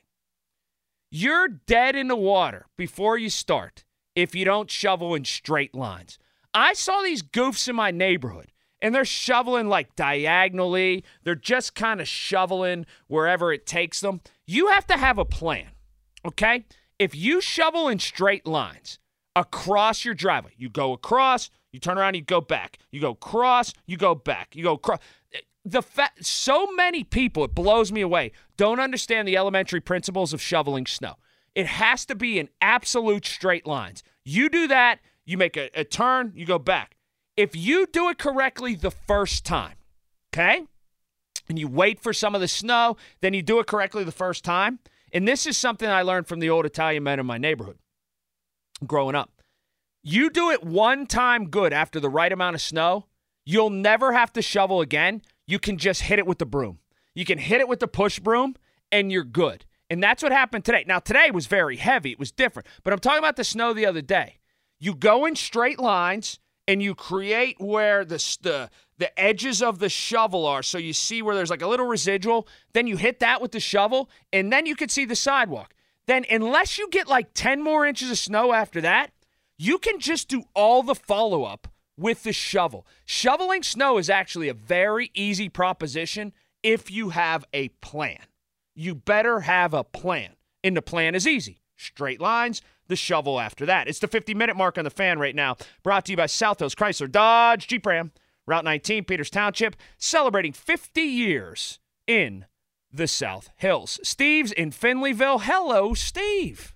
you're 1.16 1.48
dead 1.48 1.96
in 1.96 2.10
the 2.10 2.16
water 2.16 2.66
before 2.78 3.18
you 3.18 3.30
start 3.30 3.86
if 4.16 4.36
you 4.36 4.44
don't 4.44 4.70
shovel 4.70 5.16
in 5.16 5.24
straight 5.24 5.74
lines. 5.74 6.20
I 6.54 6.74
saw 6.74 7.02
these 7.02 7.24
goofs 7.24 7.70
in 7.70 7.76
my 7.76 7.90
neighborhood 7.90 8.52
and 8.82 8.94
they're 8.94 9.06
shoveling 9.06 9.70
like 9.70 9.96
diagonally. 9.96 11.06
They're 11.24 11.34
just 11.36 11.74
kind 11.74 12.02
of 12.02 12.08
shoveling 12.10 12.86
wherever 13.08 13.54
it 13.54 13.66
takes 13.66 14.02
them. 14.02 14.20
You 14.46 14.68
have 14.68 14.86
to 14.88 14.98
have 14.98 15.18
a 15.18 15.24
plan, 15.24 15.70
okay? 16.26 16.66
If 17.00 17.16
you 17.16 17.40
shovel 17.40 17.88
in 17.88 18.00
straight 18.00 18.46
lines 18.46 19.00
across 19.38 20.04
your 20.04 20.16
driveway, 20.16 20.52
you 20.58 20.70
go 20.70 20.92
across, 20.92 21.50
you 21.72 21.80
turn 21.80 21.98
around, 21.98 22.16
you 22.16 22.22
go 22.24 22.40
back. 22.42 22.78
You 22.92 23.02
go 23.02 23.16
cross, 23.16 23.74
you 23.86 23.98
go 23.98 24.16
back. 24.16 24.56
You 24.56 24.64
go 24.64 24.78
cross. 24.78 25.00
The 25.66 25.82
fa- 25.82 26.12
so 26.22 26.72
many 26.72 27.04
people, 27.04 27.44
it 27.44 27.56
blows 27.56 27.92
me 27.92 28.02
away, 28.02 28.32
don't 28.56 28.80
understand 28.80 29.28
the 29.28 29.36
elementary 29.36 29.82
principles 29.82 30.32
of 30.32 30.42
shoveling 30.42 30.86
snow. 30.86 31.16
It 31.56 31.66
has 31.66 32.06
to 32.06 32.16
be 32.16 32.38
in 32.38 32.50
absolute 32.62 33.26
straight 33.26 33.66
lines. 33.66 34.04
You 34.24 34.48
do 34.50 34.68
that, 34.68 35.00
you 35.26 35.38
make 35.38 35.58
a, 35.58 35.70
a 35.74 35.84
turn, 35.84 36.34
you 36.36 36.46
go 36.46 36.60
back. 36.60 36.96
If 37.36 37.56
you 37.56 37.88
do 37.88 38.10
it 38.10 38.20
correctly 38.20 38.76
the 38.76 38.92
first 38.92 39.44
time, 39.44 39.76
okay, 40.34 40.64
and 41.50 41.58
you 41.58 41.68
wait 41.68 42.00
for 42.00 42.14
some 42.14 42.36
of 42.36 42.42
the 42.42 42.48
snow, 42.48 42.98
then 43.22 43.34
you 43.34 43.42
do 43.42 43.60
it 43.60 43.68
correctly 43.68 44.04
the 44.04 44.12
first 44.12 44.44
time. 44.44 44.80
And 45.12 45.28
this 45.28 45.46
is 45.46 45.58
something 45.58 45.90
I 45.90 46.02
learned 46.02 46.28
from 46.28 46.40
the 46.40 46.50
old 46.50 46.66
Italian 46.66 47.04
men 47.04 47.20
in 47.20 47.26
my 47.26 47.38
neighborhood 47.38 47.78
growing 48.86 49.16
up. 49.16 49.32
You 50.04 50.30
do 50.30 50.52
it 50.52 50.64
one 50.64 51.08
time 51.08 51.50
good 51.50 51.74
after 51.74 52.00
the 52.00 52.10
right 52.10 52.32
amount 52.32 52.56
of 52.56 52.62
snow, 52.62 53.08
you'll 53.46 53.70
never 53.70 54.14
have 54.14 54.34
to 54.34 54.42
shovel 54.42 54.82
again. 54.82 55.22
You 55.48 55.60
can 55.60 55.78
just 55.78 56.04
hit 56.04 56.20
it 56.20 56.26
with 56.26 56.40
the 56.40 56.46
broom. 56.46 56.80
You 57.14 57.26
can 57.26 57.38
hit 57.38 57.62
it 57.62 57.68
with 57.68 57.80
the 57.80 57.88
push 57.88 58.20
broom, 58.20 58.56
and 58.92 59.12
you're 59.12 59.24
good. 59.24 59.66
And 59.90 60.02
that's 60.02 60.24
what 60.24 60.32
happened 60.32 60.66
today. 60.66 60.84
Now, 60.88 61.00
today 61.00 61.32
was 61.32 61.48
very 61.48 61.78
heavy. 61.78 62.12
It 62.12 62.20
was 62.20 62.32
different. 62.32 62.68
But 62.84 62.94
I'm 62.94 63.00
talking 63.00 63.20
about 63.20 63.36
the 63.36 63.44
snow 63.44 63.74
the 63.74 63.86
other 63.86 64.02
day. 64.02 64.40
You 64.80 64.96
go 64.96 65.26
in 65.26 65.36
straight 65.36 65.80
lines 65.80 66.40
and 66.68 66.82
you 66.82 66.96
create 66.96 67.58
where 67.60 68.04
the, 68.04 68.18
the, 68.42 68.70
the 68.98 69.20
edges 69.20 69.62
of 69.62 69.78
the 69.78 69.90
shovel 69.90 70.48
are. 70.48 70.64
So 70.64 70.80
you 70.80 70.94
see 70.94 71.22
where 71.22 71.36
there's 71.36 71.52
like 71.52 71.62
a 71.62 71.68
little 71.68 71.86
residual. 71.86 72.48
Then 72.74 72.88
you 72.88 72.98
hit 72.98 73.20
that 73.20 73.42
with 73.42 73.52
the 73.52 73.60
shovel, 73.60 74.10
and 74.34 74.52
then 74.52 74.66
you 74.66 74.76
can 74.76 74.90
see 74.90 75.06
the 75.06 75.16
sidewalk. 75.16 75.76
Then, 76.08 76.26
unless 76.30 76.78
you 76.78 76.90
get 76.90 77.08
like 77.08 77.34
10 77.34 77.64
more 77.64 77.86
inches 77.86 78.12
of 78.12 78.18
snow 78.18 78.54
after 78.54 78.82
that, 78.82 79.12
you 79.58 79.78
can 79.78 80.00
just 80.00 80.28
do 80.28 80.44
all 80.54 80.84
the 80.84 80.96
follow 80.96 81.44
up 81.44 81.68
with 81.98 82.24
the 82.24 82.34
shovel. 82.34 82.86
Shoveling 83.06 83.64
snow 83.64 83.98
is 83.98 84.10
actually 84.10 84.50
a 84.50 84.54
very 84.54 85.12
easy 85.14 85.50
proposition 85.50 86.34
if 86.64 86.90
you 86.90 87.10
have 87.10 87.46
a 87.54 87.70
plan. 87.82 88.22
You 88.74 88.96
better 88.96 89.42
have 89.42 89.74
a 89.74 89.84
plan. 89.84 90.32
And 90.64 90.76
the 90.76 90.82
plan 90.82 91.16
is 91.16 91.28
easy 91.28 91.62
straight 91.78 92.22
lines, 92.22 92.62
the 92.88 92.96
shovel 92.96 93.40
after 93.40 93.66
that. 93.66 93.88
It's 93.88 94.00
the 94.00 94.08
50 94.08 94.34
minute 94.34 94.56
mark 94.56 94.78
on 94.78 94.84
the 94.84 94.90
fan 94.90 95.20
right 95.20 95.36
now. 95.36 95.58
Brought 95.84 96.06
to 96.06 96.12
you 96.12 96.18
by 96.18 96.26
South 96.26 96.60
Hills 96.60 96.76
Chrysler 96.76 97.12
Dodge 97.12 97.68
Jeep 97.68 97.86
Ram, 97.86 98.12
Route 98.46 98.64
19, 98.64 99.06
Peters 99.06 99.30
Township, 99.30 99.76
celebrating 99.98 100.54
50 100.54 101.02
years 101.02 101.80
in 102.08 102.46
the 102.92 103.08
South 103.08 103.50
Hills. 103.58 104.00
Steve's 104.04 104.52
in 104.52 104.72
Finleyville. 104.72 105.42
Hello, 105.42 105.94
Steve. 105.94 106.74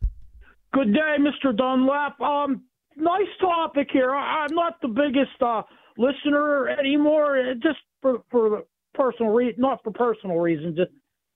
Good 0.73 0.93
day, 0.93 1.15
Mr. 1.19 1.55
Dunlap. 1.55 2.19
Um, 2.21 2.63
nice 2.99 3.27
topic 3.39 3.89
here. 3.91 4.11
I, 4.15 4.45
I'm 4.45 4.55
not 4.55 4.81
the 4.81 4.87
biggest 4.87 5.41
uh, 5.41 5.63
listener 5.97 6.67
anymore, 6.69 7.53
just 7.61 7.79
for 8.01 8.23
for 8.31 8.63
personal 8.93 9.31
re- 9.31 9.55
not 9.57 9.83
for 9.83 9.91
personal 9.91 10.37
reasons. 10.37 10.77
Just 10.77 10.91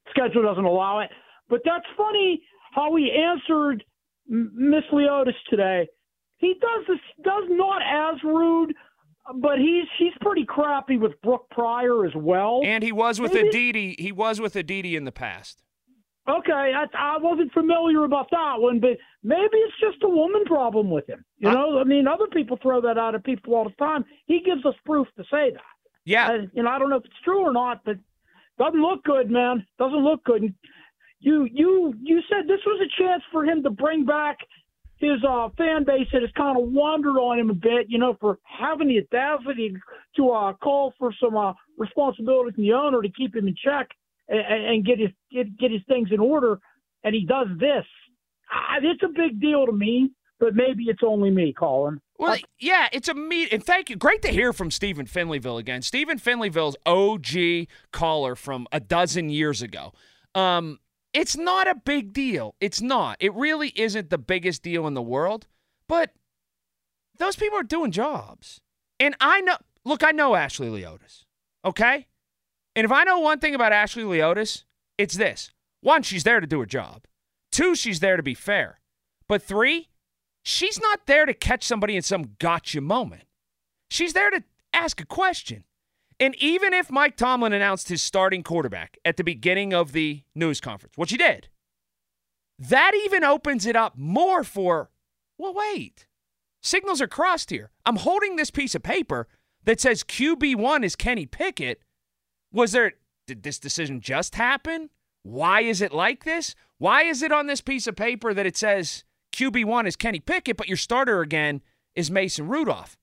schedule 0.09 0.43
doesn't 0.43 0.65
allow 0.65 0.99
it. 0.99 1.09
But 1.49 1.61
that's 1.65 1.85
funny 1.97 2.41
how 2.73 2.95
he 2.95 3.11
answered 3.11 3.83
Miss 4.27 4.83
Leotis 4.91 5.33
today. 5.49 5.87
He 6.37 6.55
does 6.59 6.85
this 6.87 6.99
does 7.23 7.43
not 7.49 7.81
as 7.81 8.21
rude, 8.23 8.73
but 9.35 9.57
he's 9.59 9.85
he's 9.97 10.13
pretty 10.21 10.45
crappy 10.45 10.97
with 10.97 11.13
Brooke 11.21 11.49
Pryor 11.51 12.05
as 12.05 12.13
well. 12.15 12.61
And 12.63 12.83
he 12.83 12.91
was 12.91 13.19
with 13.19 13.33
Maybe- 13.33 13.47
Aditi. 13.49 13.95
He 13.99 14.11
was 14.11 14.39
with 14.41 14.55
Aditi 14.55 14.95
in 14.95 15.05
the 15.05 15.11
past. 15.11 15.63
Okay, 16.27 16.51
I, 16.73 16.85
I 16.97 17.17
wasn't 17.17 17.51
familiar 17.51 18.05
about 18.05 18.29
that 18.31 18.55
one, 18.57 18.79
but 18.79 18.97
maybe 19.23 19.57
it's 19.57 19.79
just 19.81 20.01
a 20.03 20.09
woman 20.09 20.45
problem 20.45 20.89
with 20.89 21.07
him. 21.07 21.25
You 21.37 21.51
know, 21.51 21.79
I 21.79 21.83
mean, 21.83 22.07
other 22.07 22.27
people 22.27 22.57
throw 22.61 22.79
that 22.79 22.97
out 22.97 23.13
at 23.13 23.25
people 23.25 23.55
all 23.55 23.65
the 23.65 23.71
time. 23.71 24.05
He 24.25 24.39
gives 24.39 24.65
us 24.65 24.75
proof 24.85 25.07
to 25.17 25.23
say 25.23 25.51
that. 25.51 25.61
Yeah. 26.05 26.27
Uh, 26.29 26.37
you 26.53 26.63
know, 26.63 26.69
I 26.69 26.79
don't 26.79 26.89
know 26.89 26.95
if 26.95 27.05
it's 27.05 27.13
true 27.25 27.41
or 27.41 27.51
not, 27.51 27.83
but 27.83 27.97
doesn't 28.57 28.81
look 28.81 29.03
good, 29.03 29.29
man. 29.29 29.65
Doesn't 29.77 30.03
look 30.03 30.23
good. 30.23 30.43
And 30.43 30.53
You 31.19 31.43
you 31.51 31.93
you 32.01 32.21
said 32.29 32.47
this 32.47 32.61
was 32.65 32.79
a 32.81 33.01
chance 33.01 33.23
for 33.29 33.43
him 33.43 33.61
to 33.63 33.69
bring 33.69 34.05
back 34.05 34.37
his 34.97 35.21
uh, 35.27 35.49
fan 35.57 35.83
base 35.83 36.07
that 36.13 36.21
has 36.21 36.31
kind 36.37 36.57
of 36.57 36.69
wandered 36.71 37.17
on 37.17 37.37
him 37.37 37.49
a 37.49 37.53
bit, 37.53 37.87
you 37.89 37.97
know, 37.97 38.15
for 38.21 38.39
having 38.43 38.87
the 38.87 38.99
audacity 38.99 39.75
to 40.15 40.29
uh, 40.29 40.53
call 40.53 40.93
for 40.97 41.13
some 41.21 41.35
uh, 41.35 41.51
responsibility 41.77 42.51
from 42.55 42.63
the 42.63 42.71
owner 42.71 43.01
to 43.01 43.09
keep 43.09 43.35
him 43.35 43.47
in 43.47 43.55
check 43.55 43.89
and, 44.27 44.39
and 44.39 44.85
get 44.85 44.99
his 44.99 45.09
get, 45.31 45.57
get 45.57 45.71
his 45.71 45.81
things 45.87 46.09
in 46.11 46.19
order, 46.19 46.59
and 47.03 47.13
he 47.13 47.25
does 47.25 47.47
this. 47.59 47.85
I, 48.49 48.77
it's 48.81 49.03
a 49.03 49.07
big 49.07 49.41
deal 49.41 49.65
to 49.65 49.71
me, 49.71 50.11
but 50.39 50.55
maybe 50.55 50.83
it's 50.85 51.03
only 51.05 51.31
me, 51.31 51.53
Colin. 51.57 52.01
Well, 52.19 52.37
yeah, 52.59 52.87
it's 52.93 53.09
a 53.09 53.13
meet. 53.13 53.51
And 53.51 53.63
thank 53.63 53.89
you. 53.89 53.95
Great 53.95 54.21
to 54.21 54.29
hear 54.29 54.53
from 54.53 54.71
Stephen 54.71 55.05
Finleyville 55.05 55.59
again. 55.59 55.81
Stephen 55.81 56.19
Finleyville's 56.19 56.77
OG 56.85 57.67
caller 57.91 58.35
from 58.35 58.67
a 58.71 58.79
dozen 58.79 59.29
years 59.29 59.61
ago. 59.61 59.93
Um, 60.35 60.79
it's 61.11 61.35
not 61.35 61.67
a 61.67 61.75
big 61.75 62.13
deal. 62.13 62.55
It's 62.61 62.81
not. 62.81 63.17
It 63.19 63.33
really 63.33 63.69
isn't 63.75 64.09
the 64.09 64.17
biggest 64.17 64.63
deal 64.63 64.87
in 64.87 64.93
the 64.93 65.01
world. 65.01 65.47
But 65.87 66.11
those 67.17 67.35
people 67.35 67.59
are 67.59 67.63
doing 67.63 67.91
jobs. 67.91 68.61
And 68.99 69.15
I 69.19 69.41
know, 69.41 69.57
look, 69.83 70.03
I 70.03 70.11
know 70.11 70.35
Ashley 70.35 70.67
Leotis, 70.67 71.25
okay? 71.65 72.07
And 72.75 72.85
if 72.85 72.91
I 72.91 73.03
know 73.03 73.19
one 73.19 73.39
thing 73.39 73.55
about 73.55 73.71
Ashley 73.71 74.03
Leotis, 74.03 74.63
it's 74.97 75.15
this 75.15 75.51
one, 75.81 76.01
she's 76.01 76.23
there 76.23 76.39
to 76.39 76.47
do 76.47 76.59
her 76.59 76.65
job. 76.65 77.05
Two, 77.51 77.75
she's 77.75 77.99
there 77.99 78.17
to 78.17 78.23
be 78.23 78.33
fair. 78.33 78.79
But 79.27 79.43
three, 79.43 79.89
she's 80.43 80.79
not 80.79 81.05
there 81.05 81.25
to 81.25 81.33
catch 81.33 81.63
somebody 81.63 81.95
in 81.95 82.01
some 82.01 82.35
gotcha 82.39 82.81
moment. 82.81 83.23
She's 83.89 84.13
there 84.13 84.31
to 84.31 84.43
ask 84.73 84.99
a 85.01 85.05
question. 85.05 85.65
And 86.19 86.35
even 86.35 86.73
if 86.73 86.89
Mike 86.89 87.17
Tomlin 87.17 87.53
announced 87.53 87.89
his 87.89 88.01
starting 88.01 88.43
quarterback 88.43 88.97
at 89.03 89.17
the 89.17 89.23
beginning 89.23 89.73
of 89.73 89.91
the 89.91 90.23
news 90.33 90.61
conference, 90.61 90.93
which 90.95 91.11
he 91.11 91.17
did, 91.17 91.49
that 92.57 92.93
even 93.05 93.23
opens 93.23 93.65
it 93.65 93.75
up 93.75 93.97
more 93.97 94.43
for, 94.43 94.89
well, 95.37 95.53
wait, 95.53 96.07
signals 96.61 97.01
are 97.01 97.07
crossed 97.07 97.49
here. 97.49 97.71
I'm 97.85 97.97
holding 97.97 98.35
this 98.35 98.51
piece 98.51 98.73
of 98.73 98.83
paper 98.83 99.27
that 99.65 99.81
says 99.81 100.03
QB1 100.03 100.83
is 100.83 100.95
Kenny 100.95 101.25
Pickett. 101.25 101.82
Was 102.53 102.71
there, 102.71 102.93
did 103.27 103.43
this 103.43 103.59
decision 103.59 103.99
just 103.99 104.35
happen? 104.35 104.89
Why 105.23 105.61
is 105.61 105.81
it 105.81 105.93
like 105.93 106.23
this? 106.23 106.55
Why 106.77 107.03
is 107.03 107.21
it 107.21 107.31
on 107.31 107.47
this 107.47 107.61
piece 107.61 107.87
of 107.87 107.95
paper 107.95 108.33
that 108.33 108.45
it 108.45 108.55
says 108.55 109.03
QB1 109.33 109.87
is 109.87 109.95
Kenny 109.95 110.19
Pickett, 110.19 110.57
but 110.57 110.67
your 110.67 110.77
starter 110.77 111.21
again 111.21 111.61
is 111.95 112.11
Mason 112.11 112.47
Rudolph? 112.47 112.97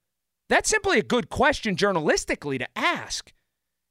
That's 0.48 0.70
simply 0.70 0.98
a 0.98 1.03
good 1.03 1.30
question 1.30 1.76
journalistically 1.76 2.59
to 2.59 2.68
ask. 2.76 3.32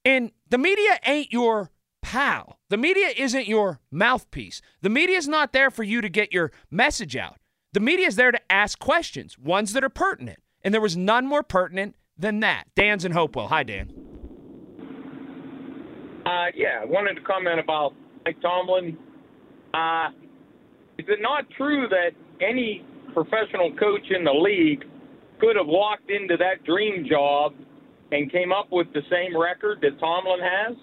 And 0.05 0.31
the 0.49 0.57
media 0.57 0.99
ain't 1.05 1.33
your 1.33 1.71
pal. 2.01 2.59
The 2.69 2.77
media 2.77 3.09
isn't 3.17 3.47
your 3.47 3.79
mouthpiece. 3.91 4.61
The 4.81 4.89
media 4.89 5.17
is 5.17 5.27
not 5.27 5.53
there 5.53 5.71
for 5.71 5.83
you 5.83 6.01
to 6.01 6.09
get 6.09 6.33
your 6.33 6.51
message 6.71 7.15
out. 7.15 7.37
The 7.73 7.79
media 7.79 8.07
is 8.07 8.15
there 8.15 8.31
to 8.31 8.51
ask 8.51 8.79
questions, 8.79 9.37
ones 9.37 9.73
that 9.73 9.83
are 9.83 9.89
pertinent. 9.89 10.39
And 10.61 10.73
there 10.73 10.81
was 10.81 10.97
none 10.97 11.27
more 11.27 11.43
pertinent 11.43 11.95
than 12.17 12.39
that. 12.41 12.65
Dan's 12.75 13.05
in 13.05 13.11
Hopewell. 13.11 13.47
Hi, 13.47 13.63
Dan. 13.63 13.98
Uh, 16.29 16.45
yeah, 16.55 16.81
I 16.83 16.85
wanted 16.85 17.15
to 17.15 17.21
comment 17.21 17.59
about 17.59 17.95
Mike 18.23 18.39
Tomlin. 18.39 18.95
Uh, 19.73 20.09
is 20.99 21.05
it 21.07 21.21
not 21.21 21.49
true 21.57 21.87
that 21.89 22.11
any 22.39 22.85
professional 23.15 23.73
coach 23.75 24.11
in 24.11 24.23
the 24.23 24.31
league 24.31 24.85
could 25.39 25.55
have 25.55 25.65
walked 25.65 26.11
into 26.11 26.37
that 26.37 26.63
dream 26.65 27.07
job 27.09 27.55
and 28.11 28.31
came 28.31 28.51
up 28.51 28.67
with 28.71 28.85
the 28.93 29.01
same 29.09 29.35
record 29.35 29.79
that 29.81 29.99
Tomlin 29.99 30.39
has? 30.39 30.77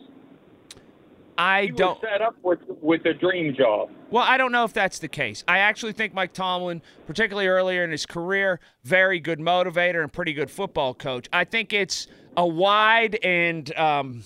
I 1.39 1.63
he 1.67 1.69
don't 1.69 2.01
set 2.01 2.23
up 2.23 2.35
with 2.43 2.61
with 2.83 3.05
a 3.05 3.15
dream 3.15 3.55
job. 3.57 3.91
Well, 4.11 4.25
I 4.27 4.39
don't 4.39 4.51
know 4.51 4.65
if 4.65 4.73
that's 4.73 4.99
the 4.99 5.09
case. 5.09 5.45
I 5.47 5.59
actually 5.59 5.93
think 5.93 6.13
Mike 6.13 6.33
Tomlin, 6.33 6.83
particularly 7.07 7.47
earlier 7.47 7.85
in 7.85 7.93
his 7.93 8.07
career, 8.07 8.59
very 8.83 9.21
good 9.21 9.39
motivator 9.39 10.03
and 10.03 10.13
pretty 10.13 10.33
good 10.33 10.51
football 10.51 10.93
coach. 10.93 11.29
I 11.33 11.45
think 11.45 11.73
it's 11.73 12.09
a 12.37 12.47
wide 12.47 13.19
and 13.23 13.77
um, 13.77 14.25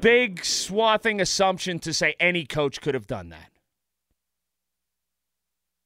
big 0.00 0.44
swathing 0.44 1.20
assumption 1.20 1.78
to 1.80 1.92
say 1.92 2.14
any 2.20 2.44
coach 2.44 2.80
could 2.80 2.94
have 2.94 3.06
done 3.06 3.30
that. 3.30 3.50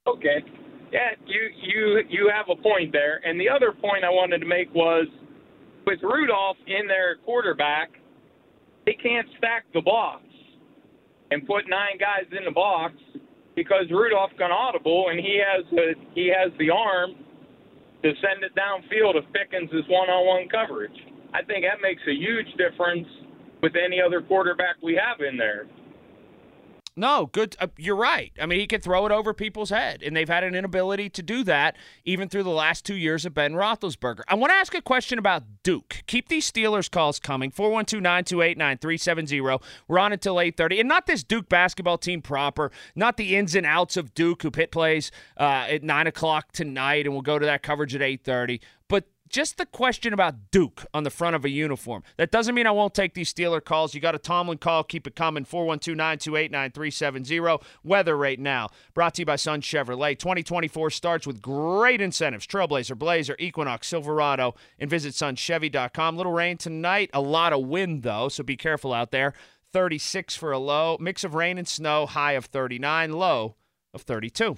Okay. 0.07 0.43
Yeah, 0.91 1.11
you 1.25 1.49
you 1.61 2.03
you 2.09 2.31
have 2.33 2.45
a 2.49 2.61
point 2.61 2.91
there. 2.91 3.21
And 3.25 3.39
the 3.39 3.49
other 3.49 3.71
point 3.71 4.03
I 4.03 4.09
wanted 4.09 4.39
to 4.39 4.45
make 4.45 4.73
was 4.73 5.07
with 5.85 5.99
Rudolph 6.01 6.57
in 6.67 6.87
their 6.87 7.17
quarterback, 7.25 7.89
they 8.85 8.93
can't 8.93 9.27
stack 9.37 9.65
the 9.73 9.81
box 9.81 10.23
and 11.31 11.45
put 11.47 11.67
nine 11.67 11.97
guys 11.99 12.25
in 12.37 12.45
the 12.45 12.51
box 12.51 12.93
because 13.55 13.89
Rudolph 13.89 14.31
can 14.37 14.51
audible 14.51 15.09
and 15.09 15.19
he 15.19 15.41
has 15.41 15.65
the 15.71 15.95
he 16.13 16.27
has 16.27 16.51
the 16.59 16.69
arm 16.69 17.15
to 18.03 18.11
send 18.21 18.43
it 18.43 18.53
downfield 18.55 19.15
if 19.15 19.25
Pickens 19.33 19.71
is 19.73 19.83
one-on-one 19.89 20.47
coverage. 20.49 20.95
I 21.33 21.41
think 21.43 21.65
that 21.65 21.81
makes 21.81 22.01
a 22.07 22.13
huge 22.13 22.47
difference 22.57 23.07
with 23.61 23.75
any 23.75 24.01
other 24.01 24.21
quarterback 24.21 24.75
we 24.81 24.95
have 24.95 25.21
in 25.21 25.37
there. 25.37 25.65
No, 26.97 27.25
good. 27.25 27.57
Uh, 27.59 27.67
you're 27.77 27.97
right. 27.97 28.31
I 28.41 28.45
mean, 28.45 28.61
he 28.61 28.67
can 28.67 28.79
throw 28.79 29.05
it 29.05 29.11
over 29.11 29.33
people's 29.33 29.69
head, 29.69 30.01
and 30.01 30.15
they've 30.15 30.29
had 30.29 30.45
an 30.45 30.55
inability 30.55 31.09
to 31.09 31.21
do 31.21 31.43
that 31.43 31.75
even 32.05 32.29
through 32.29 32.43
the 32.43 32.51
last 32.51 32.85
two 32.85 32.95
years 32.95 33.25
of 33.25 33.33
Ben 33.33 33.53
Roethlisberger. 33.53 34.21
I 34.29 34.35
want 34.35 34.51
to 34.51 34.55
ask 34.55 34.73
a 34.73 34.81
question 34.81 35.19
about 35.19 35.43
Duke. 35.61 36.03
Keep 36.07 36.29
these 36.29 36.49
Steelers 36.49 36.89
calls 36.89 37.19
coming. 37.19 37.51
412-928-9370. 37.51 39.61
We're 39.89 39.99
on 39.99 40.13
until 40.13 40.35
8:30, 40.35 40.79
and 40.79 40.87
not 40.87 41.05
this 41.05 41.21
Duke 41.23 41.49
basketball 41.49 41.97
team 41.97 42.21
proper, 42.21 42.71
not 42.95 43.17
the 43.17 43.35
ins 43.35 43.55
and 43.55 43.65
outs 43.65 43.97
of 43.97 44.13
Duke, 44.13 44.43
who 44.43 44.51
Pitt 44.51 44.71
plays 44.71 45.11
uh, 45.37 45.67
at 45.69 45.83
nine 45.83 46.07
o'clock 46.07 46.53
tonight, 46.53 47.05
and 47.05 47.13
we'll 47.13 47.23
go 47.23 47.37
to 47.37 47.45
that 47.45 47.61
coverage 47.61 47.93
at 47.93 48.01
8:30. 48.01 48.61
But 48.87 49.03
just 49.29 49.57
the 49.57 49.65
question 49.65 50.13
about 50.13 50.51
Duke 50.51 50.85
on 50.93 51.03
the 51.03 51.09
front 51.09 51.35
of 51.35 51.45
a 51.45 51.49
uniform. 51.49 52.03
That 52.17 52.31
doesn't 52.31 52.53
mean 52.53 52.67
I 52.67 52.71
won't 52.71 52.93
take 52.93 53.13
these 53.13 53.33
Steeler 53.33 53.63
calls. 53.63 53.93
You 53.93 54.01
got 54.01 54.15
a 54.15 54.19
Tomlin 54.19 54.57
call, 54.57 54.83
keep 54.83 55.07
it 55.07 55.15
coming. 55.15 55.45
412 55.45 55.97
928 55.97 56.51
9370. 56.51 57.65
Weather 57.83 58.15
right 58.15 58.39
now. 58.39 58.69
Brought 58.93 59.15
to 59.15 59.21
you 59.21 59.25
by 59.25 59.35
Sun 59.35 59.61
Chevrolet. 59.61 60.17
2024 60.17 60.89
starts 60.89 61.27
with 61.27 61.41
great 61.41 62.01
incentives 62.01 62.47
Trailblazer, 62.47 62.97
Blazer, 62.97 63.35
Equinox, 63.39 63.87
Silverado, 63.87 64.55
and 64.79 64.89
visit 64.89 65.13
sunchevy.com. 65.13 66.17
Little 66.17 66.31
rain 66.31 66.57
tonight, 66.57 67.09
a 67.13 67.21
lot 67.21 67.53
of 67.53 67.65
wind 67.65 68.03
though, 68.03 68.29
so 68.29 68.43
be 68.43 68.57
careful 68.57 68.93
out 68.93 69.11
there. 69.11 69.33
36 69.73 70.35
for 70.35 70.51
a 70.51 70.59
low. 70.59 70.97
Mix 70.99 71.23
of 71.23 71.35
rain 71.35 71.57
and 71.57 71.67
snow, 71.67 72.05
high 72.05 72.33
of 72.33 72.45
39, 72.45 73.11
low 73.13 73.55
of 73.93 74.03
32. 74.03 74.57